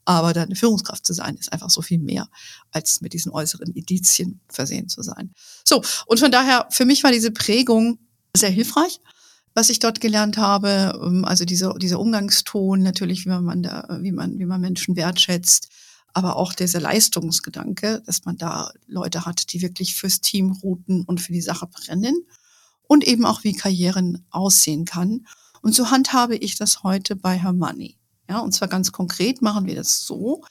Aber 0.05 0.33
deine 0.33 0.55
Führungskraft 0.55 1.05
zu 1.05 1.13
sein, 1.13 1.35
ist 1.35 1.51
einfach 1.51 1.71
so 1.71 1.81
viel 1.81 1.97
mehr, 1.97 2.29
als 2.71 3.01
mit 3.01 3.13
diesen 3.13 3.31
äußeren 3.31 3.73
Indizien 3.73 4.39
versehen 4.47 4.87
zu 4.87 5.01
sein. 5.01 5.33
So, 5.63 5.81
und 6.05 6.19
von 6.19 6.31
daher, 6.31 6.67
für 6.71 6.85
mich 6.85 7.03
war 7.03 7.11
diese 7.11 7.31
Prägung 7.31 7.97
sehr 8.37 8.51
hilfreich, 8.51 9.01
was 9.55 9.69
ich 9.69 9.79
dort 9.79 10.01
gelernt 10.01 10.37
habe. 10.37 10.99
Ähm, 11.03 11.25
also 11.25 11.43
dieser, 11.43 11.73
dieser 11.73 11.99
Umgangston, 11.99 12.83
natürlich, 12.83 13.25
wie 13.25 13.29
man, 13.29 13.63
da, 13.63 13.97
wie 14.01 14.11
man, 14.11 14.37
wie 14.37 14.45
man 14.45 14.61
Menschen 14.61 14.95
wertschätzt, 14.95 15.69
aber 16.13 16.35
auch 16.37 16.53
dieser 16.53 16.79
Leistungsgedanke, 16.79 18.03
dass 18.05 18.25
man 18.25 18.37
da 18.37 18.71
Leute 18.85 19.25
hat, 19.25 19.51
die 19.51 19.61
wirklich 19.61 19.95
fürs 19.95 20.21
Team 20.21 20.51
routen 20.51 21.03
und 21.03 21.19
für 21.19 21.33
die 21.33 21.41
Sache 21.41 21.67
brennen 21.67 22.15
und 22.87 23.03
eben 23.03 23.25
auch 23.25 23.43
wie 23.43 23.53
Karrieren 23.53 24.25
aussehen 24.29 24.85
kann. 24.85 25.25
Und 25.61 25.73
so 25.73 25.89
handhabe 25.89 26.35
ich 26.35 26.55
das 26.57 26.83
heute 26.83 27.15
bei 27.15 27.37
Hermanni. 27.37 27.97
Ja, 28.29 28.39
und 28.39 28.53
zwar 28.53 28.67
ganz 28.67 28.91
konkret 28.91 29.41
machen 29.41 29.65
wir 29.65 29.75
das 29.75 30.05
so. 30.05 30.43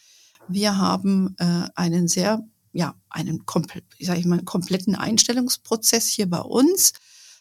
Wir 0.49 0.79
haben 0.79 1.35
äh, 1.39 1.69
einen 1.75 2.09
sehr, 2.09 2.45
ja, 2.73 2.95
einen 3.09 3.47
komplett, 3.47 3.85
sag 4.01 4.19
ich 4.19 4.27
mal, 4.27 4.43
kompletten 4.43 4.95
Einstellungsprozess 4.95 6.09
hier 6.09 6.29
bei 6.29 6.41
uns. 6.41 6.93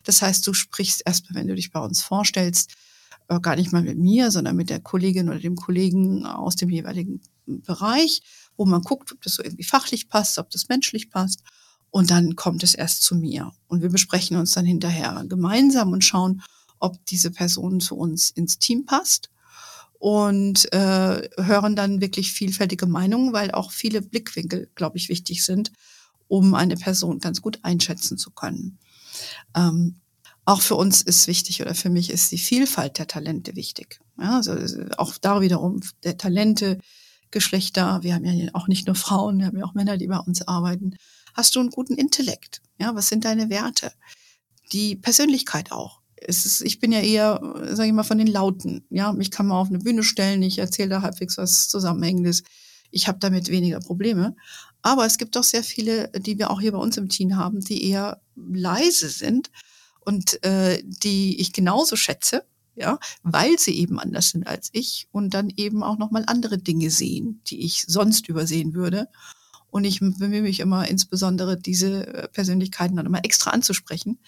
Das 0.04 0.22
heißt, 0.22 0.46
du 0.48 0.54
sprichst 0.54 1.04
erstmal, 1.06 1.41
wenn 1.41 1.48
du 1.48 1.56
dich 1.56 1.72
bei 1.72 1.80
uns 1.80 2.02
vorstellst, 2.02 2.74
äh, 3.28 3.39
gar 3.39 3.56
nicht 3.56 3.72
mal 3.72 3.84
mit 3.84 3.98
mir, 3.98 4.32
sondern 4.32 4.56
mit 4.56 4.69
der 4.69 4.80
Kollegin 4.80 5.30
oder 5.30 5.39
dem 5.39 5.56
Kollegen 5.56 6.26
aus 6.26 6.56
dem 6.56 6.69
jeweiligen 6.69 7.22
Bereich, 7.46 8.22
wo 8.58 8.65
man 8.65 8.82
guckt, 8.82 9.12
ob 9.12 9.22
das 9.22 9.36
so 9.36 9.43
irgendwie 9.43 9.63
fachlich 9.63 10.10
passt, 10.10 10.38
ob 10.39 10.50
das 10.50 10.69
menschlich 10.69 11.10
passt. 11.10 11.41
Und 11.91 12.10
dann 12.10 12.36
kommt 12.36 12.63
es 12.63 12.74
erst 12.74 13.04
zu 13.04 13.15
mir. 13.15 13.52
Und 13.67 13.82
wir 13.84 13.89
besprechen 13.89 14.38
uns 14.38 14.54
dann 14.54 14.65
hinterher 14.65 15.24
gemeinsam 15.28 15.91
und 15.91 16.04
schauen, 16.04 16.41
ob 16.80 17.06
diese 17.06 17.30
Person 17.30 17.80
zu 17.80 17.96
uns 17.96 18.32
ins 18.32 18.58
Team 18.58 18.86
passt 18.86 19.30
und 20.04 20.70
äh, 20.74 21.30
hören 21.38 21.78
dann 21.78 22.02
wirklich 22.02 22.34
vielfältige 22.34 22.88
Meinungen, 22.88 23.32
weil 23.32 23.52
auch 23.52 23.72
viele 23.72 24.02
Blickwinkel, 24.02 24.70
glaube 24.76 24.98
ich, 24.98 25.08
wichtig 25.08 25.46
sind, 25.46 25.72
um 26.28 26.56
eine 26.56 26.76
Person 26.76 27.20
ganz 27.20 27.42
gut 27.42 27.60
einschätzen 27.63 28.18
zu 28.18 28.32
können. 28.32 28.80
Ähm, 29.56 30.02
auch 30.44 30.60
für 30.60 30.76
uns 30.76 31.02
ist 31.04 31.28
wichtig 31.28 31.62
oder 31.62 31.74
für 31.74 31.89
mich 31.89 32.10
ist 32.10 32.34
die 32.34 32.38
Vielfalt 32.38 33.00
der 33.00 33.08
Talente 33.08 33.56
wichtig. 33.56 34.02
Ja, 34.20 34.36
also 34.36 34.58
auch 34.98 35.18
da 35.20 35.39
wiederum 35.39 35.80
der 36.04 36.18
Talente, 36.18 36.80
Geschlechter. 37.32 38.04
Wir 38.04 38.16
haben 38.16 38.26
ja 38.26 38.50
auch 38.52 38.68
nicht 38.68 38.88
nur 38.88 38.98
Frauen, 38.98 39.39
wir 39.39 39.46
haben 39.46 39.58
ja 39.58 39.63
auch 39.63 39.74
Männer, 39.74 39.98
die 39.98 40.08
bei 40.08 40.20
uns 40.20 40.46
arbeiten. 40.46 40.98
Hast 41.34 41.56
du 41.56 41.62
einen 41.62 41.70
guten 41.70 41.96
Intellekt? 41.96 42.62
Ja, 42.78 42.94
was 42.94 43.08
sind 43.08 43.24
deine 43.24 43.50
Werte? 43.50 43.94
Die 44.74 44.98
Persönlichkeit 44.98 45.72
auch 45.72 46.03
es 46.28 46.46
ist, 46.46 46.62
ich 46.62 46.80
bin 46.80 46.92
ja 46.92 47.00
eher, 47.00 47.40
sage 47.72 47.88
ich 47.88 47.94
mal, 47.94 48.04
von 48.04 48.18
den 48.18 48.28
Lauten. 48.28 48.86
Ja, 48.90 49.12
mich 49.14 49.32
kann 49.32 49.48
man 49.48 49.58
auf 49.58 49.70
eine 49.70 49.80
Bühne 49.80 50.04
stellen, 50.04 50.44
ich 50.44 50.60
erzähle 50.60 50.90
da 50.90 51.02
halbwegs 51.02 51.38
was 51.38 51.70
Zusammenhängendes. 51.70 52.44
Ich 52.92 53.08
habe 53.08 53.20
damit 53.20 53.50
weniger 53.50 53.80
Probleme. 53.80 54.36
Aber 54.82 55.06
es 55.06 55.18
gibt 55.18 55.36
doch 55.36 55.44
sehr 55.44 55.64
viele, 55.64 56.10
die 56.10 56.38
wir 56.38 56.52
auch 56.52 56.62
hier 56.62 56.74
bei 56.74 56.78
uns 56.78 56.98
im 56.98 57.10
Team 57.10 57.36
haben, 57.36 57.62
die 57.62 57.90
eher 57.90 58.22
leise 58.36 59.10
sind 59.10 59.50
und 60.02 60.44
äh, 60.44 60.84
die 60.84 61.40
ich 61.40 61.54
genauso 61.54 61.96
schätze, 61.96 62.44
ja, 62.76 63.00
weil 63.24 63.58
sie 63.58 63.78
eben 63.78 64.00
anders 64.00 64.30
sind 64.30 64.46
als 64.46 64.70
ich 64.74 65.08
und 65.12 65.34
dann 65.34 65.50
eben 65.56 65.84
auch 65.84 65.98
nochmal 65.98 66.24
andere 66.28 66.58
Dinge 66.58 66.90
sehen, 66.90 67.42
die 67.48 67.64
ich 67.64 67.86
sonst 67.88 68.28
übersehen 68.28 68.74
würde. 68.74 69.08
Und 69.70 69.86
ich 69.86 70.02
bemühe 70.02 70.44
mich 70.44 70.60
immer 70.60 70.88
insbesondere 70.88 71.58
diese 71.58 72.30
Persönlichkeiten 72.34 72.96
dann 72.96 73.08
immer 73.08 73.26
extra 73.26 73.52
anzusprechen, 73.52 74.20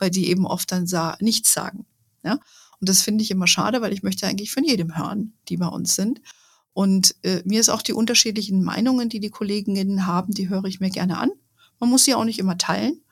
weil 0.00 0.10
die 0.10 0.28
eben 0.28 0.46
oft 0.46 0.72
dann 0.72 0.88
sa 0.88 1.16
nichts 1.20 1.52
sagen. 1.52 1.86
Ja? 2.24 2.40
Und 2.80 2.88
das 2.88 3.02
finde 3.02 3.22
ich 3.22 3.30
immer 3.30 3.46
schade, 3.46 3.80
weil 3.82 3.92
ich 3.92 4.02
möchte 4.02 4.26
eigentlich 4.26 4.50
von 4.50 4.64
jedem 4.64 4.96
hören, 4.96 5.34
die 5.48 5.58
bei 5.58 5.68
uns 5.68 5.94
sind. 5.94 6.20
Und 6.72 7.14
äh, 7.22 7.42
mir 7.44 7.60
ist 7.60 7.68
auch 7.68 7.82
die 7.82 7.92
unterschiedlichen 7.92 8.64
Meinungen, 8.64 9.08
die 9.08 9.20
die 9.20 9.30
Kolleginnen 9.30 10.06
haben, 10.06 10.32
die 10.32 10.48
höre 10.48 10.64
ich 10.64 10.80
mir 10.80 10.90
gerne 10.90 11.18
an. 11.18 11.30
Man 11.78 11.90
muss 11.90 12.04
sie 12.04 12.14
auch 12.14 12.24
nicht 12.24 12.38
immer 12.38 12.58
teilen, 12.58 13.02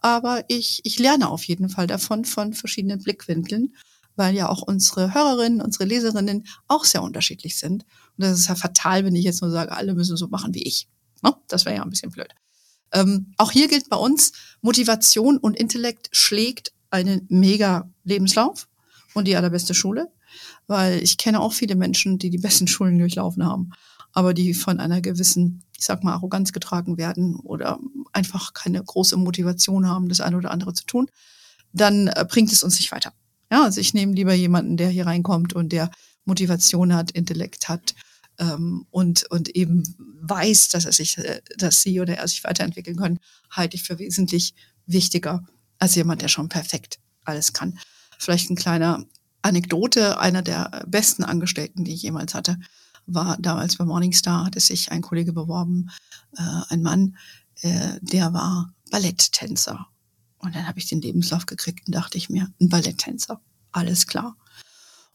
aber 0.00 0.44
ich, 0.48 0.80
ich 0.84 0.98
lerne 0.98 1.28
auf 1.28 1.44
jeden 1.44 1.68
Fall 1.68 1.86
davon, 1.86 2.24
von 2.24 2.54
verschiedenen 2.54 3.02
Blickwinkeln, 3.02 3.74
weil 4.16 4.34
ja 4.34 4.48
auch 4.48 4.62
unsere 4.62 5.14
Hörerinnen, 5.14 5.60
unsere 5.60 5.84
Leserinnen 5.84 6.46
auch 6.66 6.84
sehr 6.84 7.02
unterschiedlich 7.02 7.58
sind. 7.58 7.84
Und 8.16 8.24
das 8.24 8.38
ist 8.38 8.48
ja 8.48 8.54
fatal, 8.54 9.04
wenn 9.04 9.14
ich 9.14 9.24
jetzt 9.24 9.42
nur 9.42 9.50
sage, 9.50 9.72
alle 9.72 9.94
müssen 9.94 10.16
so 10.16 10.28
machen 10.28 10.54
wie 10.54 10.62
ich. 10.62 10.88
No? 11.22 11.36
Das 11.48 11.64
wäre 11.64 11.76
ja 11.76 11.82
ein 11.82 11.90
bisschen 11.90 12.10
blöd. 12.10 12.34
Ähm, 12.92 13.32
auch 13.36 13.50
hier 13.50 13.68
gilt 13.68 13.88
bei 13.88 13.96
uns, 13.96 14.32
Motivation 14.60 15.38
und 15.38 15.56
Intellekt 15.56 16.08
schlägt 16.12 16.72
einen 16.90 17.26
mega 17.28 17.90
Lebenslauf 18.04 18.68
und 19.14 19.26
die 19.26 19.36
allerbeste 19.36 19.74
Schule, 19.74 20.10
weil 20.66 21.02
ich 21.02 21.18
kenne 21.18 21.40
auch 21.40 21.52
viele 21.52 21.74
Menschen, 21.74 22.18
die 22.18 22.30
die 22.30 22.38
besten 22.38 22.66
Schulen 22.68 22.98
durchlaufen 22.98 23.44
haben, 23.44 23.70
aber 24.12 24.34
die 24.34 24.54
von 24.54 24.80
einer 24.80 25.00
gewissen, 25.00 25.64
ich 25.76 25.84
sag 25.84 26.02
mal, 26.02 26.14
Arroganz 26.14 26.52
getragen 26.52 26.96
werden 26.96 27.36
oder 27.36 27.78
einfach 28.12 28.54
keine 28.54 28.82
große 28.82 29.16
Motivation 29.16 29.86
haben, 29.86 30.08
das 30.08 30.20
eine 30.20 30.36
oder 30.36 30.50
andere 30.50 30.72
zu 30.72 30.84
tun, 30.86 31.10
dann 31.72 32.08
äh, 32.08 32.24
bringt 32.28 32.52
es 32.52 32.62
uns 32.62 32.78
nicht 32.78 32.92
weiter. 32.92 33.12
Ja, 33.50 33.64
also 33.64 33.80
ich 33.80 33.94
nehme 33.94 34.14
lieber 34.14 34.34
jemanden, 34.34 34.76
der 34.76 34.88
hier 34.88 35.06
reinkommt 35.06 35.52
und 35.54 35.72
der 35.72 35.90
Motivation 36.24 36.94
hat, 36.94 37.10
Intellekt 37.10 37.68
hat 37.68 37.94
ähm, 38.38 38.86
und, 38.90 39.24
und 39.30 39.48
eben 39.50 39.82
weiß, 40.20 40.68
dass 40.68 40.84
er 40.84 40.92
sich, 40.92 41.18
äh, 41.18 41.40
dass 41.56 41.82
sie 41.82 42.00
oder 42.00 42.16
er 42.16 42.28
sich 42.28 42.44
weiterentwickeln 42.44 42.96
können, 42.96 43.18
halte 43.50 43.76
ich 43.76 43.82
für 43.82 43.98
wesentlich 43.98 44.54
wichtiger 44.86 45.44
als 45.78 45.94
jemand, 45.94 46.22
der 46.22 46.28
schon 46.28 46.48
perfekt 46.48 46.98
alles 47.24 47.52
kann. 47.52 47.78
Vielleicht 48.18 48.50
ein 48.50 48.56
kleiner 48.56 49.04
Anekdote, 49.42 50.18
einer 50.18 50.42
der 50.42 50.84
besten 50.86 51.24
Angestellten, 51.24 51.84
die 51.84 51.94
ich 51.94 52.02
jemals 52.02 52.34
hatte, 52.34 52.58
war 53.06 53.36
damals 53.38 53.76
bei 53.76 53.84
Morningstar, 53.84 54.44
hatte 54.44 54.60
sich 54.60 54.92
ein 54.92 55.02
Kollege 55.02 55.32
beworben, 55.32 55.90
äh, 56.36 56.42
ein 56.68 56.82
Mann, 56.82 57.16
äh, 57.62 57.98
der 58.00 58.32
war 58.32 58.74
Balletttänzer. 58.90 59.86
Und 60.38 60.54
dann 60.54 60.68
habe 60.68 60.78
ich 60.78 60.88
den 60.88 61.00
Lebenslauf 61.00 61.46
gekriegt 61.46 61.86
und 61.86 61.94
dachte 61.94 62.18
ich 62.18 62.28
mir, 62.28 62.52
ein 62.60 62.68
Balletttänzer, 62.68 63.40
alles 63.72 64.06
klar. 64.06 64.36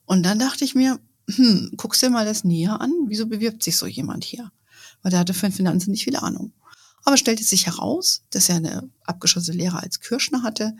Und 0.05 0.23
dann 0.23 0.39
dachte 0.39 0.65
ich 0.65 0.75
mir, 0.75 0.99
hm, 1.29 1.71
guckst 1.77 2.01
dir 2.01 2.09
mal 2.09 2.25
das 2.25 2.43
näher 2.43 2.81
an, 2.81 2.91
wieso 3.07 3.27
bewirbt 3.27 3.63
sich 3.63 3.77
so 3.77 3.85
jemand 3.85 4.23
hier? 4.23 4.51
Weil 5.01 5.11
der 5.11 5.19
hatte 5.19 5.33
von 5.33 5.51
Finanzen 5.51 5.91
nicht 5.91 6.03
viel 6.03 6.15
Ahnung. 6.15 6.53
Aber 7.03 7.17
stellte 7.17 7.43
sich 7.43 7.65
heraus, 7.65 8.23
dass 8.29 8.49
er 8.49 8.55
eine 8.57 8.89
abgeschlossene 9.03 9.57
Lehre 9.57 9.81
als 9.81 9.99
Kirschner 9.99 10.43
hatte. 10.43 10.75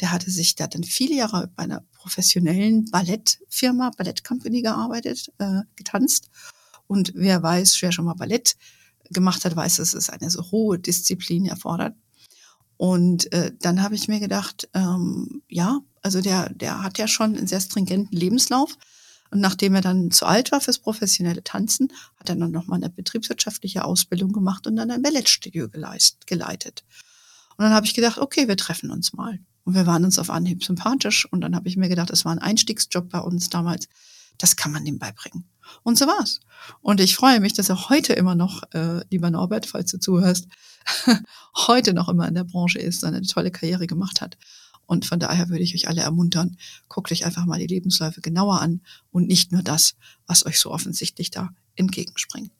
Der 0.00 0.12
hatte 0.12 0.30
sich, 0.30 0.54
hat 0.60 0.74
dann 0.74 0.84
viele 0.84 1.14
Jahre 1.14 1.50
bei 1.54 1.64
einer 1.64 1.82
professionellen 1.92 2.90
Ballettfirma, 2.90 3.90
Ballettcompany 3.96 4.62
gearbeitet, 4.62 5.32
äh, 5.38 5.62
getanzt. 5.76 6.30
Und 6.86 7.12
wer 7.14 7.42
weiß, 7.42 7.80
wer 7.82 7.92
schon 7.92 8.04
mal 8.04 8.14
Ballett 8.14 8.56
gemacht 9.10 9.44
hat, 9.44 9.56
weiß, 9.56 9.76
dass 9.76 9.94
es 9.94 10.10
eine 10.10 10.30
so 10.30 10.50
hohe 10.50 10.78
Disziplin 10.78 11.46
erfordert. 11.46 11.94
Und 12.76 13.32
äh, 13.32 13.52
dann 13.60 13.82
habe 13.82 13.94
ich 13.94 14.08
mir 14.08 14.20
gedacht, 14.20 14.68
ähm, 14.74 15.42
ja, 15.48 15.80
also 16.02 16.20
der, 16.20 16.50
der 16.50 16.82
hat 16.82 16.98
ja 16.98 17.08
schon 17.08 17.36
einen 17.36 17.46
sehr 17.46 17.60
stringenten 17.60 18.16
Lebenslauf. 18.16 18.76
Und 19.30 19.40
nachdem 19.40 19.74
er 19.74 19.80
dann 19.80 20.10
zu 20.10 20.26
alt 20.26 20.52
war 20.52 20.60
fürs 20.60 20.78
professionelle 20.78 21.42
Tanzen, 21.42 21.92
hat 22.18 22.28
er 22.28 22.36
dann 22.36 22.50
nochmal 22.50 22.78
eine 22.78 22.90
betriebswirtschaftliche 22.90 23.84
Ausbildung 23.84 24.32
gemacht 24.32 24.66
und 24.66 24.76
dann 24.76 24.90
ein 24.90 25.02
Ballettstudio 25.02 25.68
geleitet. 25.68 26.84
Und 27.56 27.64
dann 27.64 27.72
habe 27.72 27.86
ich 27.86 27.94
gedacht, 27.94 28.18
okay, 28.18 28.48
wir 28.48 28.56
treffen 28.56 28.90
uns 28.90 29.12
mal. 29.12 29.38
Und 29.64 29.74
wir 29.74 29.86
waren 29.86 30.04
uns 30.04 30.18
auf 30.18 30.30
Anhieb 30.30 30.62
sympathisch. 30.62 31.26
Und 31.30 31.40
dann 31.40 31.56
habe 31.56 31.68
ich 31.68 31.76
mir 31.76 31.88
gedacht, 31.88 32.10
es 32.10 32.24
war 32.24 32.32
ein 32.32 32.38
Einstiegsjob 32.38 33.08
bei 33.08 33.18
uns 33.18 33.50
damals. 33.50 33.88
Das 34.38 34.56
kann 34.56 34.70
man 34.70 34.84
dem 34.84 34.98
beibringen. 34.98 35.48
Und 35.82 35.98
so 35.98 36.06
war's. 36.06 36.40
Und 36.80 37.00
ich 37.00 37.16
freue 37.16 37.40
mich, 37.40 37.54
dass 37.54 37.68
er 37.68 37.88
heute 37.88 38.12
immer 38.12 38.34
noch, 38.34 38.62
äh, 38.74 39.00
lieber 39.10 39.30
Norbert, 39.30 39.66
falls 39.66 39.90
du 39.90 39.98
zuhörst, 39.98 40.46
heute 41.66 41.94
noch 41.94 42.08
immer 42.08 42.28
in 42.28 42.34
der 42.34 42.44
Branche 42.44 42.78
ist, 42.78 43.02
eine 43.02 43.22
tolle 43.22 43.50
Karriere 43.50 43.86
gemacht 43.86 44.20
hat. 44.20 44.36
Und 44.86 45.04
von 45.04 45.18
daher 45.18 45.48
würde 45.48 45.64
ich 45.64 45.74
euch 45.74 45.88
alle 45.88 46.02
ermuntern, 46.02 46.56
guckt 46.88 47.10
euch 47.10 47.26
einfach 47.26 47.44
mal 47.44 47.58
die 47.58 47.66
Lebensläufe 47.66 48.20
genauer 48.20 48.60
an 48.60 48.80
und 49.10 49.26
nicht 49.26 49.52
nur 49.52 49.62
das, 49.62 49.94
was 50.26 50.46
euch 50.46 50.58
so 50.58 50.70
offensichtlich 50.70 51.30
da 51.30 51.50
entgegenspringt. 51.76 52.50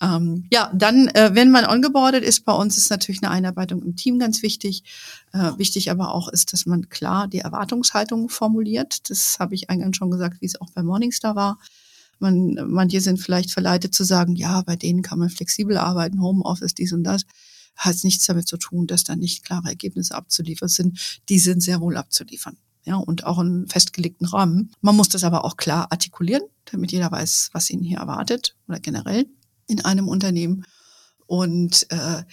Ähm, 0.00 0.46
ja, 0.52 0.70
dann, 0.74 1.08
äh, 1.08 1.30
wenn 1.34 1.50
man 1.50 1.64
ongeboardet 1.64 2.22
ist, 2.22 2.44
bei 2.44 2.52
uns 2.52 2.76
ist 2.76 2.90
natürlich 2.90 3.22
eine 3.22 3.30
Einarbeitung 3.30 3.82
im 3.82 3.96
Team 3.96 4.18
ganz 4.18 4.42
wichtig. 4.42 4.84
Äh, 5.32 5.52
wichtig 5.56 5.90
aber 5.90 6.14
auch 6.14 6.28
ist, 6.28 6.52
dass 6.52 6.66
man 6.66 6.88
klar 6.88 7.26
die 7.26 7.38
Erwartungshaltung 7.38 8.28
formuliert. 8.28 9.08
Das 9.10 9.38
habe 9.38 9.54
ich 9.54 9.70
eingangs 9.70 9.96
schon 9.96 10.10
gesagt, 10.10 10.40
wie 10.40 10.46
es 10.46 10.60
auch 10.60 10.70
bei 10.70 10.82
Morningstar 10.82 11.36
war. 11.36 11.58
Man, 12.18 12.58
manche 12.68 13.00
sind 13.00 13.18
vielleicht 13.18 13.50
verleitet 13.50 13.94
zu 13.94 14.04
sagen, 14.04 14.36
ja, 14.36 14.60
bei 14.62 14.76
denen 14.76 15.02
kann 15.02 15.18
man 15.18 15.30
flexibel 15.30 15.78
arbeiten, 15.78 16.20
Homeoffice, 16.20 16.74
dies 16.74 16.92
und 16.92 17.04
das 17.04 17.22
hat 17.76 18.04
nichts 18.04 18.26
damit 18.26 18.46
zu 18.46 18.56
tun, 18.56 18.86
dass 18.86 19.04
da 19.04 19.16
nicht 19.16 19.44
klare 19.44 19.68
Ergebnisse 19.68 20.14
abzuliefern 20.14 20.68
sind. 20.68 21.20
Die 21.28 21.38
sind 21.38 21.62
sehr 21.62 21.80
wohl 21.80 21.96
abzuliefern. 21.96 22.56
Ja, 22.84 22.96
und 22.96 23.24
auch 23.24 23.38
einen 23.38 23.68
festgelegten 23.68 24.26
Rahmen. 24.26 24.72
Man 24.80 24.96
muss 24.96 25.08
das 25.08 25.24
aber 25.24 25.44
auch 25.44 25.56
klar 25.56 25.92
artikulieren, 25.92 26.42
damit 26.64 26.92
jeder 26.92 27.10
weiß, 27.10 27.50
was 27.52 27.70
ihn 27.70 27.82
hier 27.82 27.98
erwartet 27.98 28.56
oder 28.68 28.80
generell 28.80 29.26
in 29.66 29.84
einem 29.84 30.08
Unternehmen. 30.08 30.64
Und 31.26 31.90
äh, 31.90 32.24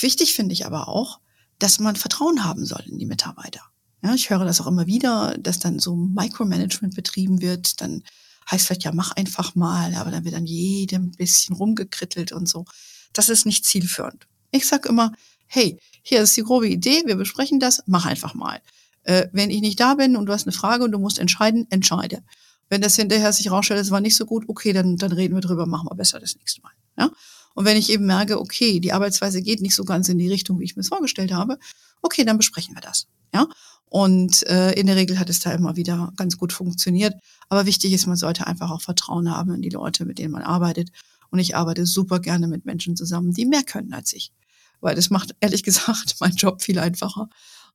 wichtig 0.00 0.34
finde 0.34 0.52
ich 0.52 0.66
aber 0.66 0.88
auch, 0.88 1.20
dass 1.58 1.78
man 1.78 1.96
Vertrauen 1.96 2.44
haben 2.44 2.66
soll 2.66 2.84
in 2.86 2.98
die 2.98 3.06
Mitarbeiter. 3.06 3.62
Ja, 4.02 4.14
ich 4.14 4.30
höre 4.30 4.44
das 4.44 4.60
auch 4.60 4.66
immer 4.66 4.86
wieder, 4.86 5.36
dass 5.38 5.58
dann 5.58 5.78
so 5.78 5.96
Micromanagement 5.96 6.94
betrieben 6.94 7.40
wird. 7.40 7.80
Dann 7.80 8.02
heißt 8.50 8.66
vielleicht 8.66 8.84
ja, 8.84 8.92
mach 8.92 9.12
einfach 9.12 9.54
mal, 9.54 9.94
aber 9.94 10.10
dann 10.10 10.24
wird 10.24 10.34
an 10.34 10.46
jedem 10.46 11.10
bisschen 11.12 11.56
rumgekrittelt 11.56 12.32
und 12.32 12.48
so. 12.48 12.66
Das 13.12 13.28
ist 13.28 13.46
nicht 13.46 13.64
zielführend. 13.64 14.26
Ich 14.56 14.66
sage 14.66 14.88
immer, 14.88 15.12
hey, 15.46 15.78
hier 16.02 16.22
ist 16.22 16.36
die 16.36 16.42
grobe 16.42 16.68
Idee, 16.68 17.02
wir 17.06 17.16
besprechen 17.16 17.60
das, 17.60 17.82
mach 17.86 18.06
einfach 18.06 18.34
mal. 18.34 18.60
Äh, 19.02 19.28
wenn 19.32 19.50
ich 19.50 19.60
nicht 19.60 19.78
da 19.78 19.94
bin 19.94 20.16
und 20.16 20.26
du 20.26 20.32
hast 20.32 20.46
eine 20.46 20.52
Frage 20.52 20.84
und 20.84 20.92
du 20.92 20.98
musst 20.98 21.18
entscheiden, 21.18 21.66
entscheide. 21.70 22.22
Wenn 22.68 22.80
das 22.80 22.96
hinterher 22.96 23.32
sich 23.32 23.50
rausstellt, 23.50 23.80
es 23.80 23.90
war 23.90 24.00
nicht 24.00 24.16
so 24.16 24.26
gut, 24.26 24.48
okay, 24.48 24.72
dann, 24.72 24.96
dann 24.96 25.12
reden 25.12 25.34
wir 25.34 25.40
drüber, 25.40 25.66
machen 25.66 25.88
wir 25.88 25.94
besser 25.94 26.18
das 26.18 26.34
nächste 26.36 26.62
Mal. 26.62 26.72
Ja? 26.98 27.10
Und 27.54 27.64
wenn 27.64 27.76
ich 27.76 27.90
eben 27.90 28.06
merke, 28.06 28.40
okay, 28.40 28.80
die 28.80 28.92
Arbeitsweise 28.92 29.40
geht 29.42 29.62
nicht 29.62 29.74
so 29.74 29.84
ganz 29.84 30.08
in 30.08 30.18
die 30.18 30.28
Richtung, 30.28 30.58
wie 30.58 30.64
ich 30.64 30.76
mir 30.76 30.80
es 30.80 30.88
vorgestellt 30.88 31.32
habe, 31.32 31.58
okay, 32.02 32.24
dann 32.24 32.36
besprechen 32.36 32.74
wir 32.74 32.82
das. 32.82 33.06
Ja? 33.32 33.46
Und 33.86 34.46
äh, 34.48 34.72
in 34.72 34.86
der 34.86 34.96
Regel 34.96 35.18
hat 35.18 35.30
es 35.30 35.40
da 35.40 35.52
immer 35.52 35.76
wieder 35.76 36.12
ganz 36.16 36.36
gut 36.36 36.52
funktioniert. 36.52 37.14
Aber 37.48 37.66
wichtig 37.66 37.92
ist, 37.92 38.06
man 38.06 38.16
sollte 38.16 38.46
einfach 38.46 38.70
auch 38.70 38.82
Vertrauen 38.82 39.30
haben 39.30 39.54
in 39.54 39.62
die 39.62 39.70
Leute, 39.70 40.04
mit 40.04 40.18
denen 40.18 40.32
man 40.32 40.42
arbeitet. 40.42 40.90
Und 41.30 41.38
ich 41.38 41.56
arbeite 41.56 41.86
super 41.86 42.18
gerne 42.18 42.48
mit 42.48 42.64
Menschen 42.64 42.96
zusammen, 42.96 43.32
die 43.32 43.46
mehr 43.46 43.62
können 43.62 43.92
als 43.92 44.12
ich. 44.12 44.32
Weil 44.80 44.94
das 44.94 45.10
macht, 45.10 45.34
ehrlich 45.40 45.62
gesagt, 45.64 46.16
meinen 46.20 46.36
Job 46.36 46.62
viel 46.62 46.78
einfacher, 46.78 47.28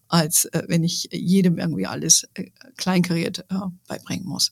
als 0.08 0.46
äh, 0.46 0.64
wenn 0.68 0.84
ich 0.84 1.10
jedem 1.12 1.58
irgendwie 1.58 1.88
alles 1.88 2.28
äh, 2.34 2.52
kleinkariert 2.78 3.46
äh, 3.50 3.56
beibringen 3.88 4.26
muss. 4.26 4.52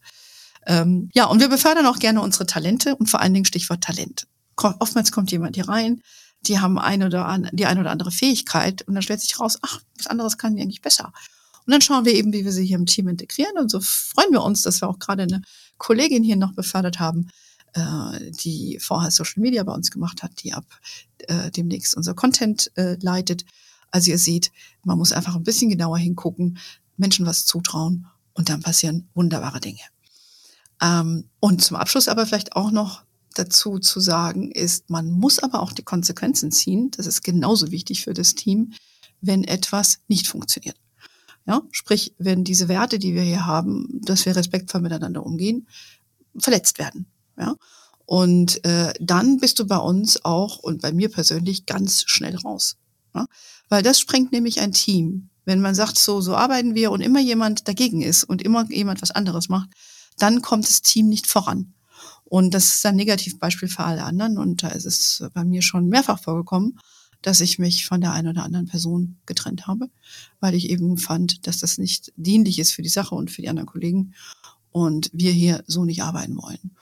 Ähm, 0.66 1.10
ja, 1.14 1.26
und 1.26 1.40
wir 1.40 1.50
befördern 1.50 1.86
auch 1.86 2.00
gerne 2.00 2.22
unsere 2.22 2.46
Talente 2.46 2.96
und 2.96 3.10
vor 3.10 3.22
allen 3.22 3.34
Dingen 3.34 3.46
Stichwort 3.46 3.84
Talent. 3.84 4.28
Oftmals 4.56 5.12
kommt 5.12 5.32
jemand 5.32 5.56
hier 5.56 5.70
rein, 5.70 6.02
die 6.42 6.60
haben 6.60 6.78
eine 6.78 7.06
oder 7.08 7.26
an, 7.26 7.50
die 7.54 7.66
eine 7.66 7.80
oder 7.80 7.92
andere 7.92 8.12
Fähigkeit 8.12 8.82
und 8.84 8.94
dann 8.94 9.04
stellt 9.04 9.22
sich 9.22 9.40
raus, 9.40 9.58
ach, 9.62 9.82
was 9.98 10.08
anderes 10.08 10.38
kann 10.38 10.56
die 10.56 10.62
eigentlich 10.62 10.82
besser. 10.82 11.14
Und 11.66 11.72
dann 11.72 11.82
schauen 11.82 12.06
wir 12.06 12.14
eben, 12.14 12.34
wie 12.34 12.46
wir 12.46 12.52
sie 12.52 12.66
hier 12.66 12.78
im 12.78 12.86
Team 12.86 13.08
integrieren 13.08 13.58
und 13.58 13.70
so 13.70 13.80
freuen 13.82 14.32
wir 14.32 14.44
uns, 14.44 14.62
dass 14.62 14.82
wir 14.82 14.90
auch 14.90 15.00
gerade 15.00 15.24
eine 15.24 15.42
Kollegin 15.78 16.24
hier 16.24 16.36
noch 16.36 16.54
befördert 16.54 17.00
haben, 17.00 17.30
äh, 17.74 18.32
die 18.32 18.80
vorher 18.80 19.12
Social 19.12 19.42
Media 19.42 19.64
bei 19.64 19.74
uns 19.74 19.92
gemacht 19.92 20.24
hat, 20.24 20.44
die 20.44 20.54
ab 20.54 20.66
äh, 21.28 21.52
demnächst 21.52 21.96
unser 21.96 22.14
Content 22.14 22.72
äh, 22.76 22.98
leitet. 23.02 23.46
Also 23.92 24.12
ihr 24.12 24.20
seht, 24.20 24.52
man 24.84 24.98
muss 24.98 25.14
einfach 25.14 25.36
ein 25.36 25.44
bisschen 25.44 25.70
genauer 25.70 25.98
hingucken, 25.98 26.60
Menschen 26.98 27.26
was 27.26 27.46
zutrauen 27.46 28.08
und 28.34 28.50
dann 28.50 28.62
passieren 28.62 29.10
wunderbare 29.14 29.60
Dinge. 29.60 29.82
Ähm, 30.82 31.30
und 31.40 31.64
zum 31.64 31.78
Abschluss 31.78 32.08
aber 32.08 32.26
vielleicht 32.26 32.56
auch 32.56 32.72
noch 32.72 33.04
dazu 33.36 33.80
zu 33.80 34.00
sagen 34.00 34.52
ist, 34.52 34.90
man 34.90 35.12
muss 35.12 35.40
aber 35.40 35.62
auch 35.62 35.72
die 35.72 35.84
Konsequenzen 35.84 36.52
ziehen. 36.52 36.92
Das 36.92 37.08
ist 37.08 37.24
genauso 37.24 37.72
wichtig 37.72 38.04
für 38.04 38.14
das 38.14 38.36
Team, 38.36 38.74
wenn 39.22 39.44
etwas 39.44 40.00
nicht 40.08 40.28
funktioniert. 40.28 40.78
Ja, 41.46 41.62
sprich, 41.72 42.14
wenn 42.18 42.44
diese 42.44 42.68
Werte, 42.68 43.00
die 43.00 43.16
wir 43.16 43.24
hier 43.24 43.46
haben, 43.46 44.02
dass 44.04 44.26
wir 44.26 44.36
respektvoll 44.36 44.82
miteinander 44.82 45.26
umgehen, 45.26 45.68
verletzt 46.38 46.78
werden. 46.80 47.08
Ja? 47.40 47.56
Und 48.06 48.64
äh, 48.66 48.94
dann 49.00 49.40
bist 49.40 49.60
du 49.60 49.68
bei 49.68 49.78
uns 49.78 50.24
auch 50.26 50.58
und 50.58 50.82
bei 50.82 50.92
mir 50.92 51.10
persönlich 51.10 51.66
ganz 51.66 52.04
schnell 52.08 52.36
raus. 52.36 52.78
Ja? 53.16 53.28
Weil 53.70 53.84
das 53.84 54.00
sprengt 54.00 54.32
nämlich 54.32 54.60
ein 54.60 54.72
Team. 54.72 55.30
Wenn 55.46 55.62
man 55.62 55.76
sagt, 55.76 55.98
so, 55.98 56.22
so 56.22 56.36
arbeiten 56.36 56.76
wir 56.76 56.92
und 56.92 57.02
immer 57.02 57.20
jemand 57.20 57.68
dagegen 57.68 58.02
ist 58.02 58.24
und 58.24 58.42
immer 58.42 58.70
jemand 58.70 59.02
was 59.02 59.12
anderes 59.12 59.50
macht, 59.50 59.70
dann 60.18 60.42
kommt 60.42 60.68
das 60.68 60.82
Team 60.82 61.08
nicht 61.08 61.28
voran. 61.28 61.74
Und 62.26 62.54
das 62.54 62.66
ist 62.66 62.86
ein 62.86 62.96
Negativbeispiel 62.96 63.68
für 63.68 63.84
alle 63.84 64.04
anderen. 64.04 64.38
Und 64.38 64.62
da 64.62 64.70
ist 64.70 64.86
es 64.86 65.24
bei 65.34 65.44
mir 65.44 65.62
schon 65.62 65.88
mehrfach 65.88 66.22
vorgekommen, 66.22 66.80
dass 67.22 67.42
ich 67.42 67.60
mich 67.60 67.86
von 67.86 68.02
der 68.02 68.14
einen 68.14 68.30
oder 68.30 68.44
anderen 68.44 68.68
Person 68.68 69.18
getrennt 69.26 69.68
habe, 69.68 69.90
weil 70.40 70.54
ich 70.54 70.70
eben 70.70 70.98
fand, 70.98 71.48
dass 71.48 71.60
das 71.60 71.78
nicht 71.78 72.14
dienlich 72.16 72.60
ist 72.60 72.72
für 72.72 72.82
die 72.82 72.90
Sache 72.90 73.16
und 73.16 73.32
für 73.32 73.42
die 73.42 73.50
anderen 73.50 73.68
Kollegen 73.68 74.14
und 74.72 75.10
wir 75.14 75.32
hier 75.32 75.64
so 75.68 75.84
nicht 75.86 76.04
arbeiten 76.04 76.38
wollen. 76.38 76.76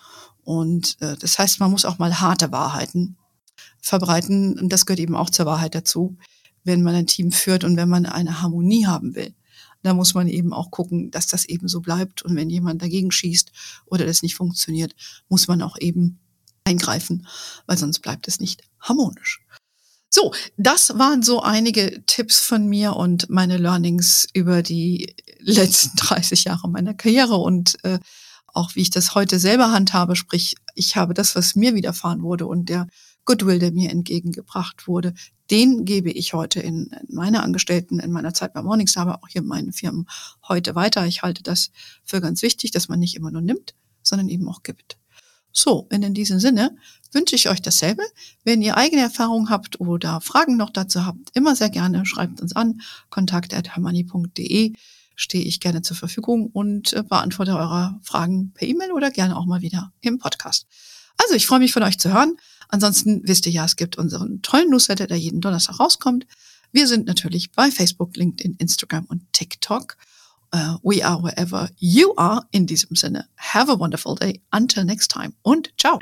Und 0.48 0.96
äh, 1.02 1.18
das 1.18 1.38
heißt, 1.38 1.60
man 1.60 1.72
muss 1.72 1.84
auch 1.84 2.00
mal 2.00 2.22
harte 2.22 2.54
Wahrheiten 2.54 3.18
verbreiten. 3.82 4.58
Und 4.58 4.70
das 4.70 4.86
gehört 4.86 5.02
eben 5.02 5.14
auch 5.14 5.30
zur 5.30 5.46
Wahrheit 5.46 5.76
dazu, 5.76 6.16
wenn 6.64 6.84
man 6.84 6.96
ein 6.96 7.06
Team 7.06 7.34
führt 7.34 7.66
und 7.66 7.76
wenn 7.76 7.90
man 7.90 8.06
eine 8.06 8.42
Harmonie 8.42 8.86
haben 8.86 9.14
will. 9.14 9.36
Da 9.84 9.94
muss 9.94 10.14
man 10.14 10.30
eben 10.30 10.54
auch 10.54 10.72
gucken, 10.72 11.12
dass 11.12 11.28
das 11.28 11.44
eben 11.44 11.68
so 11.68 11.82
bleibt. 11.82 12.22
Und 12.22 12.38
wenn 12.38 12.50
jemand 12.50 12.82
dagegen 12.82 13.12
schießt 13.12 13.52
oder 13.88 14.06
das 14.06 14.22
nicht 14.22 14.36
funktioniert, 14.36 14.96
muss 15.28 15.50
man 15.50 15.62
auch 15.62 15.78
eben 15.80 16.18
eingreifen, 16.64 17.28
weil 17.66 17.78
sonst 17.78 18.00
bleibt 18.00 18.30
es 18.30 18.40
nicht 18.40 18.62
harmonisch. 18.80 19.42
So, 20.10 20.34
das 20.56 20.98
waren 20.98 21.24
so 21.24 21.42
einige 21.42 22.06
Tipps 22.06 22.40
von 22.40 22.68
mir 22.68 22.96
und 22.96 23.30
meine 23.30 23.58
Learnings 23.58 24.26
über 24.32 24.64
die 24.64 25.14
letzten 25.40 25.98
30 25.98 26.46
Jahre 26.46 26.70
meiner 26.70 26.94
Karriere 26.94 27.36
und 27.36 27.84
äh, 27.84 28.00
auch 28.58 28.76
wie 28.76 28.82
ich 28.82 28.89
das 28.89 29.13
heute 29.13 29.38
selber 29.38 29.72
handhabe, 29.72 30.15
sprich, 30.15 30.56
ich 30.74 30.96
habe 30.96 31.13
das, 31.13 31.36
was 31.36 31.56
mir 31.56 31.76
widerfahren 31.76 32.24
wurde 32.24 32.48
und 32.48 32.70
der 32.70 32.88
Goodwill, 33.24 33.60
der 33.60 33.72
mir 33.72 33.91
entgegengebracht 33.91 34.88
wurde, 34.88 35.13
den 35.52 35.86
gebe 35.86 36.10
ich 36.10 36.34
heute 36.34 36.60
in, 36.60 36.88
in 37.08 37.15
meine 37.15 37.43
Angestellten, 37.43 38.00
in 38.00 38.12
meiner 38.12 38.34
Zeit 38.34 38.54
bei 38.54 38.63
Morningstar, 38.63 39.08
aber 39.08 39.24
auch 39.24 39.28
hier 39.28 39.41
in 39.41 39.48
meinen 39.48 39.74
Firmen 39.74 40.08
heute 40.48 40.74
weiter. 40.74 41.06
Ich 41.06 41.22
halte 41.22 41.43
das 41.43 41.70
für 42.04 42.20
ganz 42.20 42.41
wichtig, 42.41 42.72
dass 42.72 42.89
man 42.89 43.00
nicht 43.00 43.15
immer 43.15 43.30
nur 43.30 43.41
nimmt, 43.41 43.76
sondern 44.02 44.28
eben 44.28 44.48
auch 44.50 44.63
gibt. 44.63 44.98
So, 45.52 45.88
und 45.91 46.04
in 46.04 46.13
diesem 46.15 46.39
Sinne 46.39 46.76
wünsche 47.12 47.36
ich 47.36 47.50
euch 47.50 47.62
dasselbe. 47.62 48.04
Wenn 48.43 48.62
ihr 48.63 48.76
eigene 48.76 49.04
Erfahrungen 49.04 49.50
habt 49.50 49.80
oder 49.80 50.20
Fragen 50.22 50.58
noch 50.58 50.72
dazu 50.72 51.06
habt, 51.06 51.30
immer 51.36 51.56
sehr 51.56 51.70
gerne 51.70 52.06
schreibt 52.06 52.41
uns 52.41 52.56
an 52.56 52.82
kontakt@hermanni.de 53.10 54.74
stehe 55.18 55.44
ich 55.44 55.60
gerne 55.60 55.82
zur 55.82 55.98
Verfügung 55.98 56.48
und 56.48 56.94
äh, 56.94 57.04
beantworte 57.04 57.58
eure 57.58 58.00
Fragen 58.04 58.54
per 58.54 58.68
E-Mail 58.68 58.94
oder 58.94 59.12
gerne 59.12 59.36
auch 59.36 59.46
mal 59.46 59.62
wieder 59.62 59.92
im 60.00 60.20
Podcast. 60.20 60.68
Also 61.22 61.36
ich 61.36 61.48
freue 61.48 61.60
mich 61.60 61.74
von 61.74 61.84
euch 61.84 62.00
zu 62.00 62.14
hören. 62.14 62.38
Ansonsten 62.70 63.22
wisst 63.26 63.46
ihr 63.48 63.52
ja, 63.52 63.66
es 63.66 63.76
gibt 63.76 63.98
unseren 63.98 64.42
tollen 64.42 64.70
Newsletter, 64.70 65.08
der 65.08 65.18
jeden 65.18 65.42
Donnerstag 65.42 65.80
rauskommt. 65.80 66.28
Wir 66.72 66.88
sind 66.88 67.08
natürlich 67.08 67.52
bei 67.52 67.72
Facebook, 67.72 68.16
LinkedIn, 68.16 68.56
Instagram 68.60 69.06
und 69.06 69.24
TikTok. 69.34 69.98
Uh, 70.54 70.78
we 70.82 71.04
are 71.04 71.22
wherever 71.22 71.70
you 71.78 72.14
are. 72.16 72.46
In 72.52 72.68
diesem 72.68 72.96
Sinne, 72.96 73.28
have 73.38 73.70
a 73.70 73.78
wonderful 73.78 74.16
day. 74.16 74.42
Until 74.52 74.86
next 74.86 75.12
time 75.12 75.34
und 75.42 75.74
ciao. 75.78 76.00